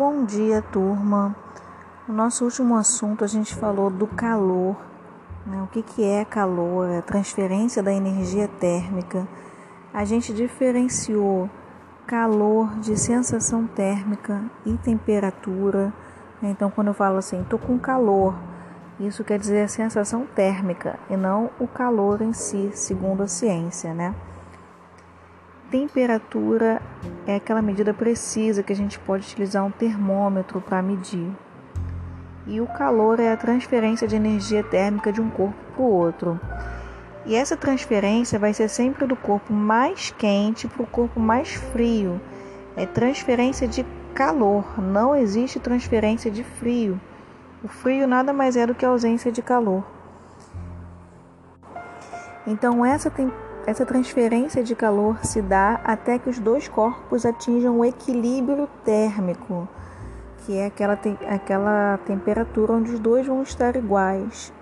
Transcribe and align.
Bom 0.00 0.24
dia, 0.24 0.62
turma. 0.62 1.36
No 2.08 2.14
nosso 2.14 2.46
último 2.46 2.74
assunto, 2.74 3.22
a 3.22 3.26
gente 3.26 3.54
falou 3.54 3.90
do 3.90 4.06
calor. 4.06 4.74
Né? 5.44 5.62
O 5.62 5.66
que, 5.66 5.82
que 5.82 6.02
é 6.02 6.24
calor? 6.24 6.88
É 6.88 7.00
a 7.00 7.02
transferência 7.02 7.82
da 7.82 7.92
energia 7.92 8.48
térmica. 8.48 9.28
A 9.92 10.02
gente 10.06 10.32
diferenciou 10.32 11.50
calor 12.06 12.78
de 12.78 12.98
sensação 12.98 13.66
térmica 13.66 14.42
e 14.64 14.72
temperatura. 14.78 15.92
Né? 16.40 16.48
Então, 16.48 16.70
quando 16.70 16.86
eu 16.86 16.94
falo 16.94 17.18
assim, 17.18 17.42
estou 17.42 17.58
com 17.58 17.78
calor, 17.78 18.34
isso 18.98 19.22
quer 19.22 19.38
dizer 19.38 19.64
a 19.64 19.68
sensação 19.68 20.24
térmica 20.34 20.98
e 21.10 21.16
não 21.16 21.50
o 21.60 21.68
calor 21.68 22.22
em 22.22 22.32
si, 22.32 22.70
segundo 22.72 23.22
a 23.22 23.28
ciência, 23.28 23.92
né? 23.92 24.14
Temperatura 25.70 26.82
é 27.28 27.36
aquela 27.36 27.62
medida 27.62 27.94
precisa 27.94 28.60
que 28.60 28.72
a 28.72 28.76
gente 28.76 28.98
pode 28.98 29.24
utilizar 29.24 29.64
um 29.64 29.70
termômetro 29.70 30.60
para 30.60 30.82
medir. 30.82 31.30
E 32.44 32.60
o 32.60 32.66
calor 32.66 33.20
é 33.20 33.32
a 33.32 33.36
transferência 33.36 34.08
de 34.08 34.16
energia 34.16 34.64
térmica 34.64 35.12
de 35.12 35.20
um 35.20 35.30
corpo 35.30 35.54
para 35.72 35.82
o 35.82 35.88
outro. 35.88 36.40
E 37.24 37.36
essa 37.36 37.56
transferência 37.56 38.36
vai 38.36 38.52
ser 38.52 38.68
sempre 38.68 39.06
do 39.06 39.14
corpo 39.14 39.52
mais 39.52 40.10
quente 40.10 40.66
para 40.66 40.82
o 40.82 40.86
corpo 40.86 41.20
mais 41.20 41.54
frio. 41.54 42.20
É 42.76 42.84
transferência 42.84 43.68
de 43.68 43.86
calor, 44.12 44.80
não 44.80 45.14
existe 45.14 45.60
transferência 45.60 46.32
de 46.32 46.42
frio. 46.42 47.00
O 47.62 47.68
frio 47.68 48.08
nada 48.08 48.32
mais 48.32 48.56
é 48.56 48.66
do 48.66 48.74
que 48.74 48.84
a 48.84 48.88
ausência 48.88 49.30
de 49.30 49.40
calor. 49.40 49.84
Então, 52.44 52.84
essa 52.84 53.08
essa 53.70 53.86
transferência 53.86 54.64
de 54.64 54.74
calor 54.74 55.24
se 55.24 55.40
dá 55.40 55.80
até 55.84 56.18
que 56.18 56.28
os 56.28 56.40
dois 56.40 56.66
corpos 56.66 57.24
atinjam 57.24 57.78
o 57.78 57.84
equilíbrio 57.84 58.68
térmico, 58.84 59.68
que 60.38 60.56
é 60.56 60.66
aquela, 60.66 60.96
te 60.96 61.16
aquela 61.24 61.96
temperatura 62.04 62.72
onde 62.72 62.90
os 62.90 62.98
dois 62.98 63.28
vão 63.28 63.44
estar 63.44 63.76
iguais. 63.76 64.52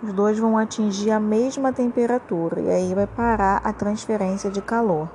Os 0.00 0.12
dois 0.12 0.38
vão 0.38 0.56
atingir 0.56 1.10
a 1.10 1.18
mesma 1.18 1.72
temperatura 1.72 2.60
e 2.60 2.70
aí 2.70 2.94
vai 2.94 3.08
parar 3.08 3.60
a 3.64 3.72
transferência 3.72 4.48
de 4.48 4.62
calor. 4.62 5.08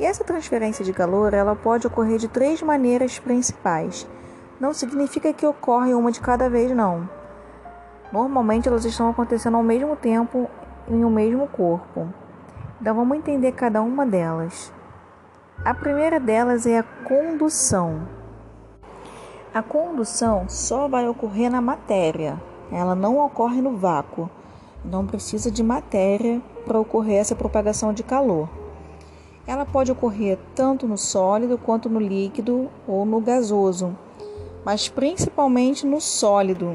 E 0.00 0.04
essa 0.04 0.24
transferência 0.24 0.84
de 0.84 0.92
calor 0.92 1.32
ela 1.32 1.54
pode 1.54 1.86
ocorrer 1.86 2.18
de 2.18 2.26
três 2.26 2.60
maneiras 2.62 3.16
principais. 3.16 4.08
Não 4.58 4.74
significa 4.74 5.32
que 5.32 5.46
ocorre 5.46 5.94
uma 5.94 6.10
de 6.10 6.20
cada 6.20 6.50
vez, 6.50 6.72
não. 6.72 7.08
Normalmente 8.12 8.68
elas 8.68 8.84
estão 8.84 9.08
acontecendo 9.08 9.56
ao 9.56 9.62
mesmo 9.62 9.94
tempo 9.94 10.50
em 10.88 11.04
um 11.04 11.10
mesmo 11.10 11.46
corpo. 11.48 12.08
Então 12.80 12.94
vamos 12.94 13.18
entender 13.18 13.52
cada 13.52 13.82
uma 13.82 14.04
delas. 14.06 14.72
A 15.64 15.74
primeira 15.74 16.20
delas 16.20 16.66
é 16.66 16.78
a 16.78 16.82
condução. 16.82 18.06
A 19.52 19.62
condução 19.62 20.48
só 20.48 20.86
vai 20.86 21.08
ocorrer 21.08 21.50
na 21.50 21.60
matéria, 21.60 22.40
ela 22.70 22.94
não 22.94 23.18
ocorre 23.24 23.62
no 23.62 23.76
vácuo. 23.76 24.28
Não 24.84 25.06
precisa 25.06 25.50
de 25.50 25.62
matéria 25.62 26.40
para 26.64 26.78
ocorrer 26.78 27.20
essa 27.20 27.34
propagação 27.34 27.92
de 27.92 28.02
calor. 28.02 28.48
Ela 29.46 29.64
pode 29.64 29.90
ocorrer 29.90 30.38
tanto 30.54 30.86
no 30.86 30.98
sólido 30.98 31.56
quanto 31.56 31.88
no 31.88 32.00
líquido 32.00 32.68
ou 32.86 33.06
no 33.06 33.20
gasoso, 33.20 33.96
mas 34.64 34.88
principalmente 34.88 35.86
no 35.86 36.00
sólido. 36.00 36.74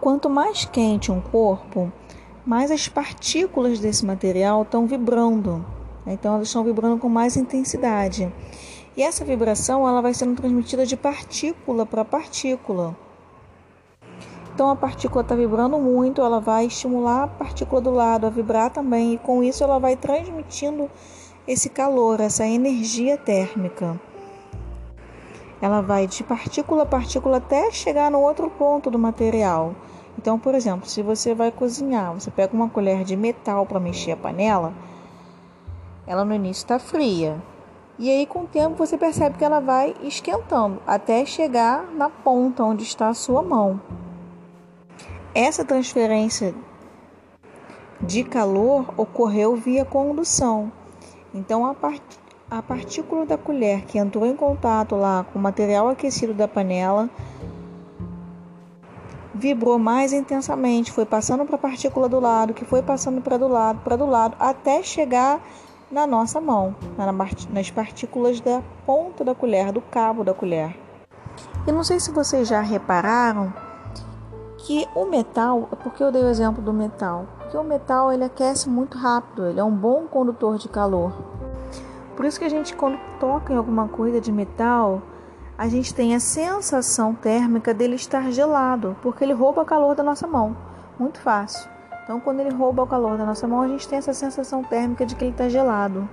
Quanto 0.00 0.28
mais 0.28 0.64
quente 0.64 1.12
um 1.12 1.20
corpo, 1.20 1.92
mais 2.44 2.70
as 2.70 2.88
partículas 2.88 3.78
desse 3.78 4.04
material 4.04 4.62
estão 4.62 4.86
vibrando. 4.86 5.64
Então 6.06 6.34
elas 6.34 6.48
estão 6.48 6.64
vibrando 6.64 6.98
com 6.98 7.08
mais 7.08 7.36
intensidade. 7.36 8.32
E 8.96 9.02
essa 9.02 9.24
vibração 9.24 9.86
ela 9.86 10.00
vai 10.00 10.12
sendo 10.14 10.36
transmitida 10.36 10.84
de 10.84 10.96
partícula 10.96 11.86
para 11.86 12.04
partícula. 12.04 12.96
Então 14.54 14.68
a 14.68 14.76
partícula 14.76 15.22
está 15.22 15.34
vibrando 15.34 15.78
muito, 15.78 16.20
ela 16.20 16.40
vai 16.40 16.66
estimular 16.66 17.22
a 17.22 17.28
partícula 17.28 17.80
do 17.80 17.90
lado 17.90 18.26
a 18.26 18.30
vibrar 18.30 18.70
também, 18.70 19.14
e 19.14 19.18
com 19.18 19.42
isso 19.42 19.64
ela 19.64 19.78
vai 19.78 19.96
transmitindo 19.96 20.90
esse 21.46 21.70
calor, 21.70 22.20
essa 22.20 22.46
energia 22.46 23.16
térmica. 23.16 23.98
Ela 25.62 25.80
vai 25.80 26.06
de 26.06 26.22
partícula 26.24 26.82
a 26.82 26.86
partícula 26.86 27.36
até 27.36 27.70
chegar 27.70 28.10
no 28.10 28.20
outro 28.20 28.50
ponto 28.50 28.90
do 28.90 28.98
material. 28.98 29.74
Então, 30.18 30.38
por 30.38 30.54
exemplo, 30.54 30.88
se 30.88 31.02
você 31.02 31.34
vai 31.34 31.50
cozinhar, 31.50 32.12
você 32.12 32.30
pega 32.30 32.54
uma 32.54 32.68
colher 32.68 33.04
de 33.04 33.16
metal 33.16 33.64
para 33.64 33.80
mexer 33.80 34.12
a 34.12 34.16
panela, 34.16 34.72
ela 36.06 36.24
no 36.24 36.34
início 36.34 36.62
está 36.62 36.78
fria. 36.78 37.40
E 37.98 38.10
aí, 38.10 38.26
com 38.26 38.40
o 38.40 38.46
tempo, 38.46 38.76
você 38.76 38.96
percebe 38.96 39.36
que 39.36 39.44
ela 39.44 39.60
vai 39.60 39.94
esquentando 40.02 40.80
até 40.86 41.24
chegar 41.24 41.84
na 41.92 42.08
ponta 42.08 42.64
onde 42.64 42.82
está 42.82 43.08
a 43.08 43.14
sua 43.14 43.42
mão. 43.42 43.80
Essa 45.34 45.64
transferência 45.64 46.54
de 48.00 48.24
calor 48.24 48.86
ocorreu 48.96 49.54
via 49.54 49.84
condução. 49.84 50.72
Então, 51.34 51.64
a, 51.64 51.74
part... 51.74 52.02
a 52.50 52.62
partícula 52.62 53.26
da 53.26 53.36
colher 53.36 53.84
que 53.84 53.98
entrou 53.98 54.26
em 54.26 54.34
contato 54.34 54.96
lá 54.96 55.24
com 55.30 55.38
o 55.38 55.42
material 55.42 55.88
aquecido 55.88 56.32
da 56.32 56.48
panela 56.48 57.08
vibrou 59.40 59.78
mais 59.78 60.12
intensamente, 60.12 60.92
foi 60.92 61.06
passando 61.06 61.46
para 61.46 61.56
a 61.56 61.58
partícula 61.58 62.08
do 62.08 62.20
lado, 62.20 62.52
que 62.52 62.64
foi 62.64 62.82
passando 62.82 63.22
para 63.22 63.38
do 63.38 63.48
lado, 63.48 63.80
para 63.82 63.96
do 63.96 64.04
lado, 64.04 64.36
até 64.38 64.82
chegar 64.82 65.40
na 65.90 66.06
nossa 66.06 66.40
mão, 66.40 66.76
nas 67.50 67.70
partículas 67.70 68.38
da 68.40 68.62
ponta 68.86 69.24
da 69.24 69.34
colher, 69.34 69.72
do 69.72 69.80
cabo 69.80 70.22
da 70.22 70.34
colher. 70.34 70.76
E 71.66 71.72
não 71.72 71.82
sei 71.82 71.98
se 71.98 72.12
vocês 72.12 72.46
já 72.46 72.60
repararam 72.60 73.52
que 74.58 74.86
o 74.94 75.06
metal, 75.06 75.68
porque 75.82 76.04
eu 76.04 76.12
dei 76.12 76.22
o 76.22 76.28
exemplo 76.28 76.62
do 76.62 76.72
metal, 76.72 77.26
porque 77.38 77.56
o 77.56 77.64
metal 77.64 78.12
ele 78.12 78.24
aquece 78.24 78.68
muito 78.68 78.98
rápido, 78.98 79.46
ele 79.46 79.58
é 79.58 79.64
um 79.64 79.74
bom 79.74 80.06
condutor 80.06 80.58
de 80.58 80.68
calor. 80.68 81.12
Por 82.14 82.26
isso 82.26 82.38
que 82.38 82.44
a 82.44 82.50
gente 82.50 82.76
quando 82.76 82.98
toca 83.18 83.52
em 83.52 83.56
alguma 83.56 83.88
coisa 83.88 84.20
de 84.20 84.30
metal, 84.30 85.00
a 85.60 85.68
gente 85.68 85.94
tem 85.94 86.14
a 86.14 86.20
sensação 86.20 87.14
térmica 87.14 87.74
dele 87.74 87.94
estar 87.94 88.30
gelado, 88.30 88.96
porque 89.02 89.22
ele 89.22 89.34
rouba 89.34 89.60
o 89.60 89.64
calor 89.66 89.94
da 89.94 90.02
nossa 90.02 90.26
mão. 90.26 90.56
Muito 90.98 91.20
fácil. 91.20 91.68
Então, 92.02 92.18
quando 92.18 92.40
ele 92.40 92.48
rouba 92.48 92.82
o 92.82 92.86
calor 92.86 93.18
da 93.18 93.26
nossa 93.26 93.46
mão, 93.46 93.60
a 93.60 93.68
gente 93.68 93.86
tem 93.86 93.98
essa 93.98 94.14
sensação 94.14 94.64
térmica 94.64 95.04
de 95.04 95.14
que 95.14 95.22
ele 95.22 95.32
está 95.32 95.50
gelado. 95.50 96.08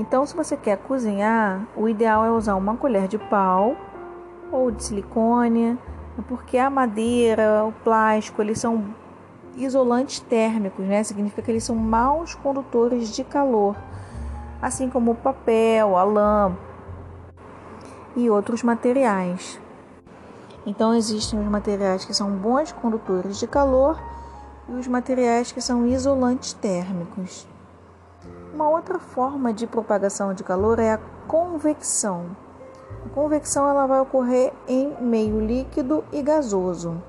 Então, 0.00 0.26
se 0.26 0.34
você 0.34 0.56
quer 0.56 0.78
cozinhar, 0.78 1.64
o 1.76 1.88
ideal 1.88 2.24
é 2.24 2.30
usar 2.32 2.56
uma 2.56 2.76
colher 2.76 3.06
de 3.06 3.18
pau 3.18 3.76
ou 4.50 4.72
de 4.72 4.82
silicone, 4.82 5.78
porque 6.26 6.58
a 6.58 6.68
madeira, 6.68 7.64
o 7.64 7.72
plástico, 7.84 8.42
eles 8.42 8.58
são 8.58 8.84
isolantes 9.56 10.18
térmicos, 10.18 10.84
né? 10.84 11.04
Significa 11.04 11.40
que 11.40 11.52
eles 11.52 11.62
são 11.62 11.76
maus 11.76 12.34
condutores 12.34 13.14
de 13.14 13.22
calor, 13.22 13.76
assim 14.60 14.90
como 14.90 15.12
o 15.12 15.14
papel, 15.14 15.96
a 15.96 16.02
lã, 16.02 16.56
e 18.18 18.28
outros 18.28 18.64
materiais. 18.64 19.60
Então 20.66 20.92
existem 20.92 21.38
os 21.38 21.46
materiais 21.46 22.04
que 22.04 22.12
são 22.12 22.30
bons 22.32 22.72
condutores 22.72 23.38
de 23.38 23.46
calor 23.46 23.96
e 24.68 24.72
os 24.72 24.88
materiais 24.88 25.52
que 25.52 25.60
são 25.60 25.86
isolantes 25.86 26.52
térmicos. 26.52 27.46
Uma 28.52 28.68
outra 28.68 28.98
forma 28.98 29.52
de 29.52 29.68
propagação 29.68 30.34
de 30.34 30.42
calor 30.42 30.80
é 30.80 30.94
a 30.94 31.00
convecção. 31.28 32.36
A 33.06 33.08
convecção 33.10 33.68
ela 33.68 33.86
vai 33.86 34.00
ocorrer 34.00 34.52
em 34.66 35.00
meio 35.00 35.40
líquido 35.40 36.04
e 36.12 36.20
gasoso. 36.20 37.00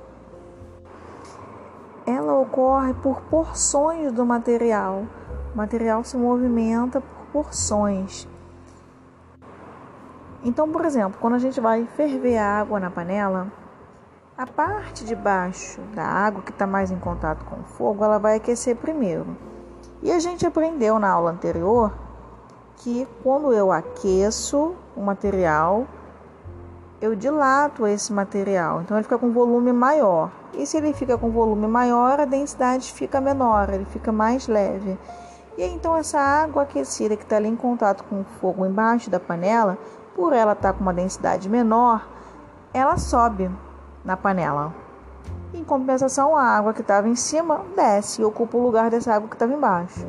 Ela 2.05 2.37
ocorre 2.37 2.93
por 2.93 3.21
porções 3.21 4.11
do 4.11 4.25
material. 4.25 5.05
O 5.53 5.57
material 5.57 6.03
se 6.03 6.15
movimenta 6.15 7.01
por 7.01 7.43
porções. 7.43 8.27
Então, 10.43 10.69
por 10.69 10.85
exemplo, 10.85 11.19
quando 11.19 11.35
a 11.35 11.39
gente 11.39 11.59
vai 11.59 11.85
ferver 11.85 12.37
a 12.37 12.59
água 12.59 12.79
na 12.79 12.89
panela, 12.89 13.51
a 14.37 14.47
parte 14.47 15.03
de 15.03 15.13
baixo 15.13 15.81
da 15.93 16.05
água 16.05 16.41
que 16.41 16.51
está 16.51 16.65
mais 16.65 16.91
em 16.91 16.97
contato 16.97 17.43
com 17.43 17.59
o 17.59 17.63
fogo, 17.63 18.05
ela 18.05 18.17
vai 18.17 18.37
aquecer 18.37 18.75
primeiro. 18.77 19.35
E 20.01 20.11
a 20.11 20.19
gente 20.19 20.47
aprendeu 20.47 20.97
na 20.97 21.09
aula 21.09 21.31
anterior 21.31 21.93
que 22.77 23.05
quando 23.21 23.51
eu 23.51 23.69
aqueço 23.69 24.75
o 24.95 25.01
material, 25.01 25.85
eu 27.01 27.15
dilato 27.15 27.85
esse 27.85 28.13
material, 28.13 28.81
então 28.81 28.95
ele 28.95 29.03
fica 29.03 29.17
com 29.17 29.31
volume 29.31 29.73
maior. 29.73 30.31
E 30.53 30.65
se 30.65 30.77
ele 30.77 30.93
fica 30.93 31.17
com 31.17 31.29
volume 31.31 31.67
maior, 31.67 32.21
a 32.21 32.25
densidade 32.25 32.93
fica 32.93 33.19
menor, 33.19 33.69
ele 33.69 33.85
fica 33.85 34.09
mais 34.11 34.47
leve. 34.47 34.97
E 35.57 35.63
então 35.63 35.97
essa 35.97 36.17
água 36.17 36.63
aquecida 36.63 37.17
que 37.17 37.23
está 37.23 37.35
ali 37.35 37.49
em 37.49 37.55
contato 37.57 38.05
com 38.05 38.21
o 38.21 38.25
fogo 38.39 38.65
embaixo 38.65 39.09
da 39.09 39.19
panela 39.19 39.77
por 40.19 40.33
ela 40.33 40.51
estar 40.51 40.73
tá 40.73 40.77
com 40.77 40.81
uma 40.81 40.93
densidade 40.93 41.47
menor, 41.47 42.05
ela 42.73 42.97
sobe 42.97 43.49
na 44.03 44.17
panela. 44.17 44.73
Em 45.53 45.63
compensação, 45.63 46.35
a 46.35 46.43
água 46.43 46.73
que 46.73 46.81
estava 46.81 47.07
em 47.07 47.15
cima 47.15 47.61
desce 47.73 48.21
e 48.21 48.25
ocupa 48.25 48.57
o 48.57 48.61
lugar 48.61 48.91
dessa 48.91 49.13
água 49.15 49.29
que 49.29 49.35
estava 49.35 49.53
embaixo. 49.53 50.05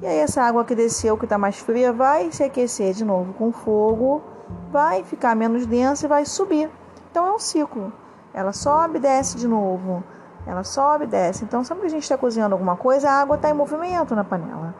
E 0.00 0.06
aí 0.06 0.18
essa 0.18 0.42
água 0.42 0.64
que 0.64 0.76
desceu, 0.76 1.18
que 1.18 1.24
está 1.24 1.36
mais 1.36 1.58
fria, 1.58 1.92
vai 1.92 2.30
se 2.30 2.44
aquecer 2.44 2.94
de 2.94 3.04
novo 3.04 3.32
com 3.32 3.50
fogo, 3.50 4.22
vai 4.70 5.02
ficar 5.02 5.34
menos 5.34 5.66
densa 5.66 6.06
e 6.06 6.08
vai 6.08 6.24
subir. 6.24 6.70
Então 7.10 7.26
é 7.26 7.32
um 7.32 7.38
ciclo. 7.40 7.92
Ela 8.32 8.52
sobe, 8.52 9.00
desce 9.00 9.36
de 9.36 9.48
novo. 9.48 10.04
Ela 10.46 10.62
sobe, 10.62 11.04
desce. 11.04 11.44
Então, 11.44 11.64
sempre 11.64 11.80
que 11.80 11.86
a 11.88 11.90
gente 11.90 12.04
está 12.04 12.16
cozinhando 12.16 12.54
alguma 12.54 12.76
coisa, 12.76 13.10
a 13.10 13.20
água 13.20 13.34
está 13.34 13.50
em 13.50 13.54
movimento 13.54 14.14
na 14.14 14.22
panela. 14.22 14.72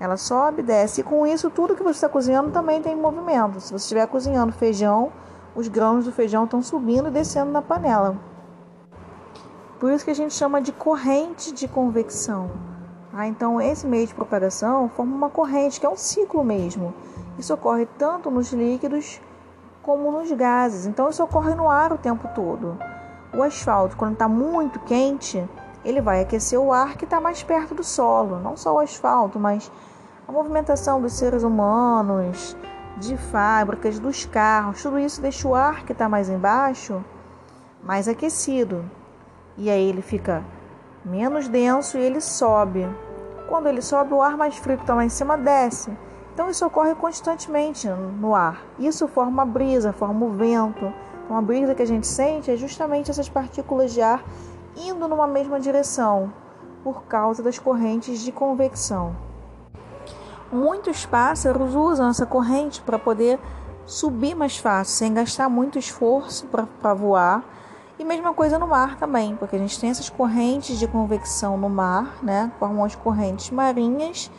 Ela 0.00 0.16
sobe, 0.16 0.62
desce. 0.62 1.00
E 1.00 1.04
com 1.04 1.26
isso, 1.26 1.50
tudo 1.50 1.74
que 1.74 1.82
você 1.82 1.96
está 1.96 2.08
cozinhando 2.08 2.50
também 2.50 2.80
tem 2.80 2.94
movimento. 2.94 3.60
Se 3.60 3.72
você 3.72 3.84
estiver 3.84 4.06
cozinhando 4.06 4.52
feijão, 4.52 5.12
os 5.54 5.66
grãos 5.66 6.04
do 6.04 6.12
feijão 6.12 6.44
estão 6.44 6.62
subindo 6.62 7.08
e 7.08 7.10
descendo 7.10 7.50
na 7.50 7.60
panela. 7.60 8.16
Por 9.80 9.92
isso 9.92 10.04
que 10.04 10.10
a 10.10 10.14
gente 10.14 10.34
chama 10.34 10.60
de 10.60 10.72
corrente 10.72 11.52
de 11.52 11.66
convecção. 11.66 12.50
Ah, 13.12 13.26
então, 13.26 13.60
esse 13.60 13.86
meio 13.86 14.06
de 14.06 14.14
propagação 14.14 14.88
forma 14.88 15.14
uma 15.14 15.30
corrente, 15.30 15.80
que 15.80 15.86
é 15.86 15.88
um 15.88 15.96
ciclo 15.96 16.44
mesmo. 16.44 16.94
Isso 17.38 17.52
ocorre 17.54 17.86
tanto 17.98 18.30
nos 18.30 18.52
líquidos 18.52 19.20
como 19.82 20.12
nos 20.12 20.30
gases. 20.32 20.86
Então, 20.86 21.08
isso 21.08 21.22
ocorre 21.22 21.54
no 21.54 21.68
ar 21.68 21.92
o 21.92 21.98
tempo 21.98 22.28
todo. 22.34 22.78
O 23.36 23.42
asfalto, 23.42 23.96
quando 23.96 24.12
está 24.14 24.28
muito 24.28 24.78
quente, 24.80 25.48
ele 25.84 26.00
vai 26.00 26.20
aquecer 26.20 26.58
o 26.58 26.72
ar 26.72 26.96
que 26.96 27.04
está 27.04 27.20
mais 27.20 27.42
perto 27.42 27.74
do 27.74 27.84
solo. 27.84 28.38
Não 28.38 28.56
só 28.56 28.74
o 28.74 28.78
asfalto, 28.78 29.38
mas 29.38 29.70
a 30.26 30.32
movimentação 30.32 31.00
dos 31.00 31.12
seres 31.12 31.42
humanos, 31.42 32.56
de 32.96 33.16
fábricas, 33.16 33.98
dos 33.98 34.24
carros, 34.26 34.82
tudo 34.82 34.98
isso 34.98 35.20
deixa 35.20 35.46
o 35.46 35.54
ar 35.54 35.84
que 35.84 35.92
está 35.92 36.08
mais 36.08 36.28
embaixo 36.28 37.02
mais 37.82 38.08
aquecido. 38.08 38.84
E 39.56 39.70
aí 39.70 39.88
ele 39.88 40.02
fica 40.02 40.44
menos 41.04 41.48
denso 41.48 41.98
e 41.98 42.02
ele 42.02 42.20
sobe. 42.20 42.86
Quando 43.48 43.66
ele 43.66 43.80
sobe, 43.80 44.12
o 44.12 44.22
ar 44.22 44.36
mais 44.36 44.56
frio 44.56 44.76
que 44.76 44.82
está 44.82 44.94
lá 44.94 45.04
em 45.04 45.08
cima 45.08 45.36
desce. 45.36 45.90
Então 46.34 46.50
isso 46.50 46.64
ocorre 46.66 46.94
constantemente 46.94 47.88
no 47.88 48.34
ar. 48.34 48.62
Isso 48.78 49.08
forma 49.08 49.44
brisa, 49.44 49.92
forma 49.92 50.26
o 50.26 50.30
vento. 50.30 50.92
Então, 51.24 51.36
a 51.36 51.42
brisa 51.42 51.74
que 51.74 51.82
a 51.82 51.86
gente 51.86 52.06
sente 52.06 52.50
é 52.50 52.56
justamente 52.56 53.10
essas 53.10 53.28
partículas 53.28 53.92
de 53.92 54.00
ar 54.00 54.22
indo 54.78 55.08
numa 55.08 55.26
mesma 55.26 55.58
direção, 55.58 56.32
por 56.84 57.04
causa 57.04 57.42
das 57.42 57.58
correntes 57.58 58.20
de 58.20 58.30
convecção. 58.30 59.14
Muitos 60.50 61.04
pássaros 61.04 61.74
usam 61.74 62.08
essa 62.08 62.24
corrente 62.24 62.80
para 62.80 62.98
poder 62.98 63.38
subir 63.84 64.34
mais 64.34 64.56
fácil, 64.56 64.94
sem 64.94 65.12
gastar 65.12 65.48
muito 65.48 65.78
esforço 65.78 66.46
para 66.46 66.94
voar. 66.94 67.44
E 67.98 68.04
mesma 68.04 68.32
coisa 68.32 68.58
no 68.58 68.66
mar 68.66 68.96
também, 68.96 69.34
porque 69.36 69.56
a 69.56 69.58
gente 69.58 69.78
tem 69.78 69.90
essas 69.90 70.08
correntes 70.08 70.78
de 70.78 70.86
convecção 70.86 71.58
no 71.58 71.68
mar, 71.68 72.18
né? 72.22 72.52
Formam 72.58 72.84
as 72.84 72.94
correntes 72.94 73.50
marinhas. 73.50 74.30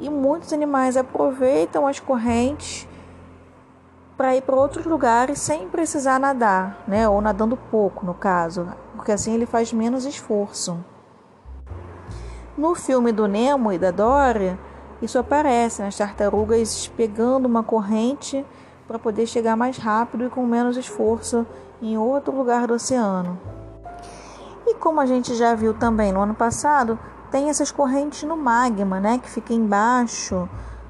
E 0.00 0.08
muitos 0.08 0.52
animais 0.52 0.96
aproveitam 0.96 1.86
as 1.86 2.00
correntes 2.00 2.88
para 4.16 4.34
ir 4.34 4.42
para 4.42 4.56
outros 4.56 4.86
lugares 4.86 5.40
sem 5.40 5.68
precisar 5.68 6.18
nadar, 6.18 6.82
né? 6.88 7.08
Ou 7.08 7.20
nadando 7.20 7.56
pouco, 7.56 8.06
no 8.06 8.14
caso, 8.14 8.66
porque 8.98 9.12
assim 9.12 9.32
ele 9.32 9.46
faz 9.46 9.72
menos 9.72 10.04
esforço. 10.04 10.76
No 12.56 12.74
filme 12.74 13.12
do 13.12 13.28
Nemo 13.28 13.72
e 13.72 13.78
da 13.78 13.92
Dory, 13.92 14.58
isso 15.00 15.20
aparece, 15.20 15.82
as 15.82 15.96
tartarugas 15.96 16.88
pegando 16.96 17.46
uma 17.46 17.62
corrente 17.62 18.44
para 18.88 18.98
poder 18.98 19.26
chegar 19.28 19.56
mais 19.56 19.78
rápido 19.78 20.26
e 20.26 20.28
com 20.28 20.44
menos 20.44 20.76
esforço 20.76 21.46
em 21.80 21.96
outro 21.96 22.36
lugar 22.36 22.66
do 22.66 22.74
oceano. 22.74 23.38
E 24.66 24.74
como 24.74 25.00
a 25.00 25.06
gente 25.06 25.32
já 25.36 25.54
viu 25.54 25.72
também 25.72 26.10
no 26.10 26.20
ano 26.20 26.34
passado, 26.34 26.98
tem 27.30 27.48
essas 27.48 27.70
correntes 27.70 28.24
no 28.24 28.36
magma, 28.36 28.98
né, 28.98 29.20
que 29.22 29.30
fica 29.30 29.54
embaixo 29.54 30.48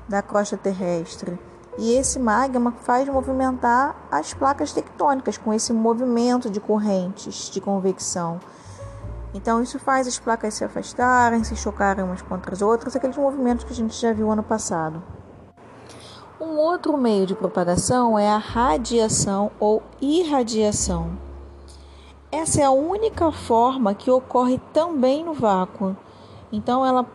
da 0.08 0.22
crosta 0.22 0.56
terrestre. 0.56 1.38
E 1.78 1.94
esse 1.94 2.19
magma 2.19 2.72
faz 2.72 3.08
movimentar 3.08 3.94
as 4.10 4.34
placas 4.34 4.72
tectônicas 4.72 5.38
com 5.38 5.54
esse 5.54 5.72
movimento 5.72 6.50
de 6.50 6.58
correntes 6.58 7.48
de 7.48 7.60
convecção. 7.60 8.40
Então, 9.32 9.62
isso 9.62 9.78
faz 9.78 10.08
as 10.08 10.19
placas 10.19 10.54
se 10.54 10.64
afastarem, 10.64 11.44
se 11.44 11.54
chocarem 11.54 12.04
umas 12.04 12.20
contra 12.20 12.52
as 12.52 12.62
outras, 12.62 12.96
aqueles 12.96 13.16
movimentos 13.16 13.64
que 13.64 13.72
a 13.72 13.76
gente 13.76 13.94
já 13.94 14.12
viu 14.12 14.28
ano 14.28 14.42
passado. 14.42 15.00
Um 16.40 16.56
outro 16.56 16.96
meio 16.98 17.26
de 17.26 17.36
propagação 17.36 18.19
é 18.19 18.28
a 18.28 18.38
radiação 18.38 19.52
ou 19.60 19.81
irradiação. 20.00 21.16
Essa 22.32 22.62
é 22.62 22.64
a 22.64 22.72
única 22.72 23.31
forma 23.31 23.94
que 23.94 24.10
ocorre 24.10 24.60
também 24.72 25.24
no 25.24 25.32
vácuo. 25.32 25.96
Então, 26.50 26.84
ela 26.84 27.06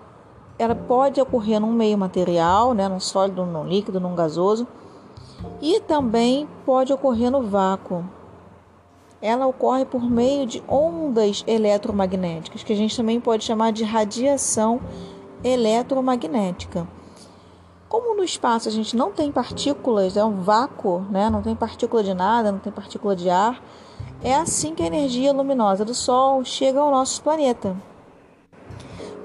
ela 0.58 0.76
pode 0.76 1.20
ocorrer 1.20 1.60
num 1.60 1.72
meio 1.72 1.98
material, 1.98 2.74
né, 2.74 2.88
num 2.88 3.00
sólido, 3.00 3.46
num 3.46 3.66
líquido, 3.66 4.00
num 4.00 4.16
gasoso, 4.16 4.68
e 5.62 5.80
também 5.80 6.48
pode 6.66 6.94
ocorrer 6.94 7.32
no 7.32 7.42
vácuo. 7.42 8.04
Ela 9.22 9.48
ocorre 9.48 9.86
por 9.86 10.04
meio 10.04 10.46
de 10.46 10.62
ondas 10.68 11.44
eletromagnéticas, 11.48 12.64
que 12.64 12.74
a 12.74 12.76
gente 12.76 12.96
também 12.96 13.20
pode 13.20 13.44
chamar 13.44 13.72
de 13.72 13.84
radiação 13.84 14.82
eletromagnética. 15.44 16.88
Como 17.88 18.16
no 18.16 18.24
espaço 18.24 18.68
a 18.68 18.72
gente 18.72 18.96
não 18.96 19.12
tem 19.12 19.32
partículas, 19.32 20.18
é 20.18 20.26
um 20.26 20.42
vácuo, 20.42 21.02
né? 21.10 21.30
não 21.30 21.42
tem 21.42 21.56
partícula 21.56 22.04
de 22.04 22.14
nada, 22.14 22.52
não 22.52 22.60
tem 22.60 22.72
partícula 22.72 23.16
de 23.16 23.30
ar, 23.30 23.62
é 24.24 24.36
assim 24.36 24.74
que 24.74 24.84
a 24.84 24.88
energia 24.88 25.32
luminosa 25.32 25.86
do 25.86 25.94
Sol 25.94 26.44
chega 26.44 26.80
ao 26.80 26.92
nosso 26.92 27.22
planeta. 27.22 27.76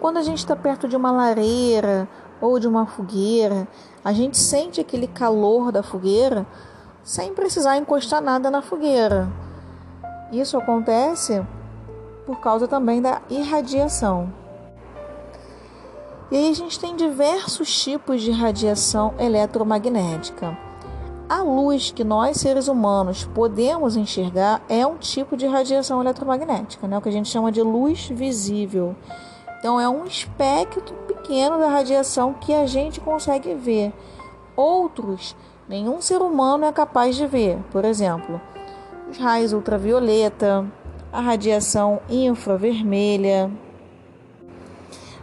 Quando 0.01 0.19
a 0.19 0.23
gente 0.23 0.39
está 0.39 0.55
perto 0.55 0.87
de 0.87 0.97
uma 0.97 1.11
lareira 1.11 2.09
ou 2.41 2.59
de 2.61 2.69
uma 2.69 2.87
fogueira, 2.87 3.67
a 4.05 4.13
gente 4.13 4.39
sente 4.39 4.81
aquele 4.81 5.09
calor 5.09 5.73
da 5.73 5.83
fogueira 5.83 6.47
sem 7.03 7.35
precisar 7.35 7.77
encostar 7.77 8.23
nada 8.23 8.51
na 8.51 8.63
fogueira. 8.63 9.29
Isso 10.31 10.57
acontece 10.57 11.45
por 12.27 12.39
causa 12.41 12.69
também 12.69 13.01
da 13.01 13.23
irradiação. 13.29 14.33
E 16.31 16.37
aí 16.37 16.51
a 16.51 16.55
gente 16.55 16.79
tem 16.79 16.95
diversos 16.95 17.83
tipos 17.83 18.21
de 18.21 18.31
radiação 18.31 19.15
eletromagnética. 19.19 20.57
A 21.27 21.43
luz 21.43 21.91
que 21.91 22.05
nós 22.05 22.37
seres 22.37 22.69
humanos 22.69 23.25
podemos 23.35 23.97
enxergar 23.97 24.63
é 24.69 24.87
um 24.87 24.97
tipo 24.97 25.37
de 25.37 25.47
radiação 25.47 26.01
eletromagnética, 26.01 26.87
né? 26.87 26.99
o 26.99 27.01
que 27.01 27.09
a 27.09 27.13
gente 27.13 27.29
chama 27.29 27.51
de 27.51 27.63
luz 27.63 28.09
visível. 28.09 28.95
Então, 29.59 29.81
é 29.81 29.89
um 29.89 30.05
espectro 30.05 30.95
pequeno 31.07 31.59
da 31.59 31.69
radiação 31.69 32.33
que 32.35 32.55
a 32.55 32.67
gente 32.67 33.01
consegue 33.01 33.55
ver. 33.55 33.93
Outros, 34.57 35.35
nenhum 35.69 36.01
ser 36.01 36.23
humano 36.23 36.65
é 36.65 36.73
capaz 36.73 37.17
de 37.17 37.27
ver. 37.27 37.59
Por 37.71 37.85
exemplo, 37.85 38.41
os 39.11 39.19
raios 39.19 39.53
ultravioleta, 39.53 40.65
a 41.13 41.21
radiação 41.21 42.01
infravermelha. 42.09 43.51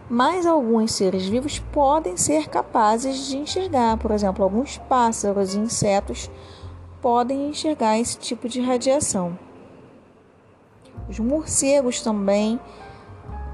Mas 0.09 0.45
alguns 0.45 0.91
seres 0.91 1.25
vivos 1.25 1.59
podem 1.59 2.15
ser 2.17 2.47
capazes 2.47 3.27
de 3.27 3.37
enxergar. 3.37 3.97
Por 3.97 4.11
exemplo, 4.11 4.43
alguns 4.43 4.77
pássaros 4.77 5.55
e 5.55 5.59
insetos 5.59 6.29
podem 7.01 7.49
enxergar 7.49 7.97
esse 7.97 8.17
tipo 8.17 8.47
de 8.49 8.61
radiação. 8.61 9.37
Os 11.09 11.19
morcegos 11.19 12.01
também 12.01 12.59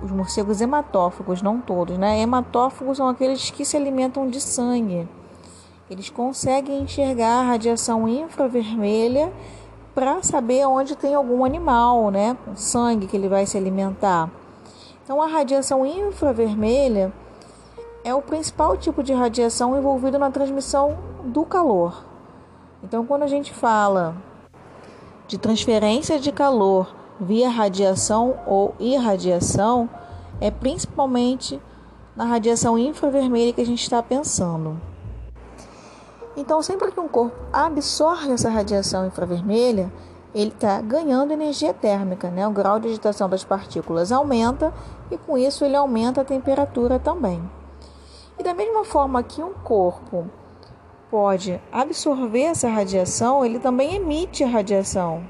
os 0.03 0.11
morcegos 0.11 0.61
hematófagos, 0.61 1.41
não 1.41 1.59
todos, 1.59 1.97
né? 1.97 2.19
Hematófagos 2.19 2.97
são 2.97 3.07
aqueles 3.07 3.49
que 3.51 3.63
se 3.63 3.77
alimentam 3.77 4.27
de 4.29 4.41
sangue. 4.41 5.07
Eles 5.89 6.09
conseguem 6.09 6.81
enxergar 6.83 7.41
a 7.41 7.43
radiação 7.43 8.07
infravermelha 8.07 9.31
para 9.93 10.23
saber 10.23 10.65
onde 10.65 10.95
tem 10.95 11.13
algum 11.13 11.43
animal, 11.43 12.09
né, 12.09 12.37
com 12.45 12.55
sangue 12.55 13.07
que 13.07 13.17
ele 13.17 13.27
vai 13.27 13.45
se 13.45 13.57
alimentar. 13.57 14.29
Então 15.03 15.21
a 15.21 15.27
radiação 15.27 15.85
infravermelha 15.85 17.11
é 18.03 18.15
o 18.15 18.21
principal 18.21 18.77
tipo 18.77 19.03
de 19.03 19.11
radiação 19.11 19.77
envolvido 19.77 20.17
na 20.17 20.31
transmissão 20.31 20.97
do 21.25 21.43
calor. 21.43 22.05
Então 22.81 23.05
quando 23.05 23.23
a 23.23 23.27
gente 23.27 23.53
fala 23.53 24.15
de 25.27 25.37
transferência 25.37 26.17
de 26.19 26.31
calor 26.31 27.00
via 27.21 27.49
radiação 27.49 28.39
ou 28.47 28.73
irradiação 28.79 29.87
é 30.39 30.49
principalmente 30.49 31.61
na 32.15 32.25
radiação 32.25 32.79
infravermelha 32.79 33.53
que 33.53 33.61
a 33.61 33.65
gente 33.65 33.83
está 33.83 34.01
pensando. 34.01 34.81
Então, 36.35 36.63
sempre 36.63 36.91
que 36.91 36.99
um 36.99 37.07
corpo 37.07 37.35
absorve 37.53 38.31
essa 38.31 38.49
radiação 38.49 39.05
infravermelha, 39.05 39.93
ele 40.33 40.49
está 40.49 40.81
ganhando 40.81 41.31
energia 41.31 41.73
térmica, 41.73 42.31
né? 42.31 42.47
O 42.47 42.51
grau 42.51 42.79
de 42.79 42.87
agitação 42.87 43.29
das 43.29 43.43
partículas 43.43 44.11
aumenta 44.11 44.73
e 45.11 45.17
com 45.17 45.37
isso 45.37 45.63
ele 45.63 45.75
aumenta 45.75 46.21
a 46.21 46.25
temperatura 46.25 46.97
também. 46.97 47.41
E 48.39 48.43
da 48.43 48.53
mesma 48.53 48.83
forma 48.83 49.21
que 49.21 49.43
um 49.43 49.53
corpo 49.53 50.25
pode 51.11 51.61
absorver 51.71 52.43
essa 52.43 52.69
radiação, 52.69 53.45
ele 53.45 53.59
também 53.59 53.95
emite 53.95 54.43
a 54.43 54.47
radiação. 54.47 55.21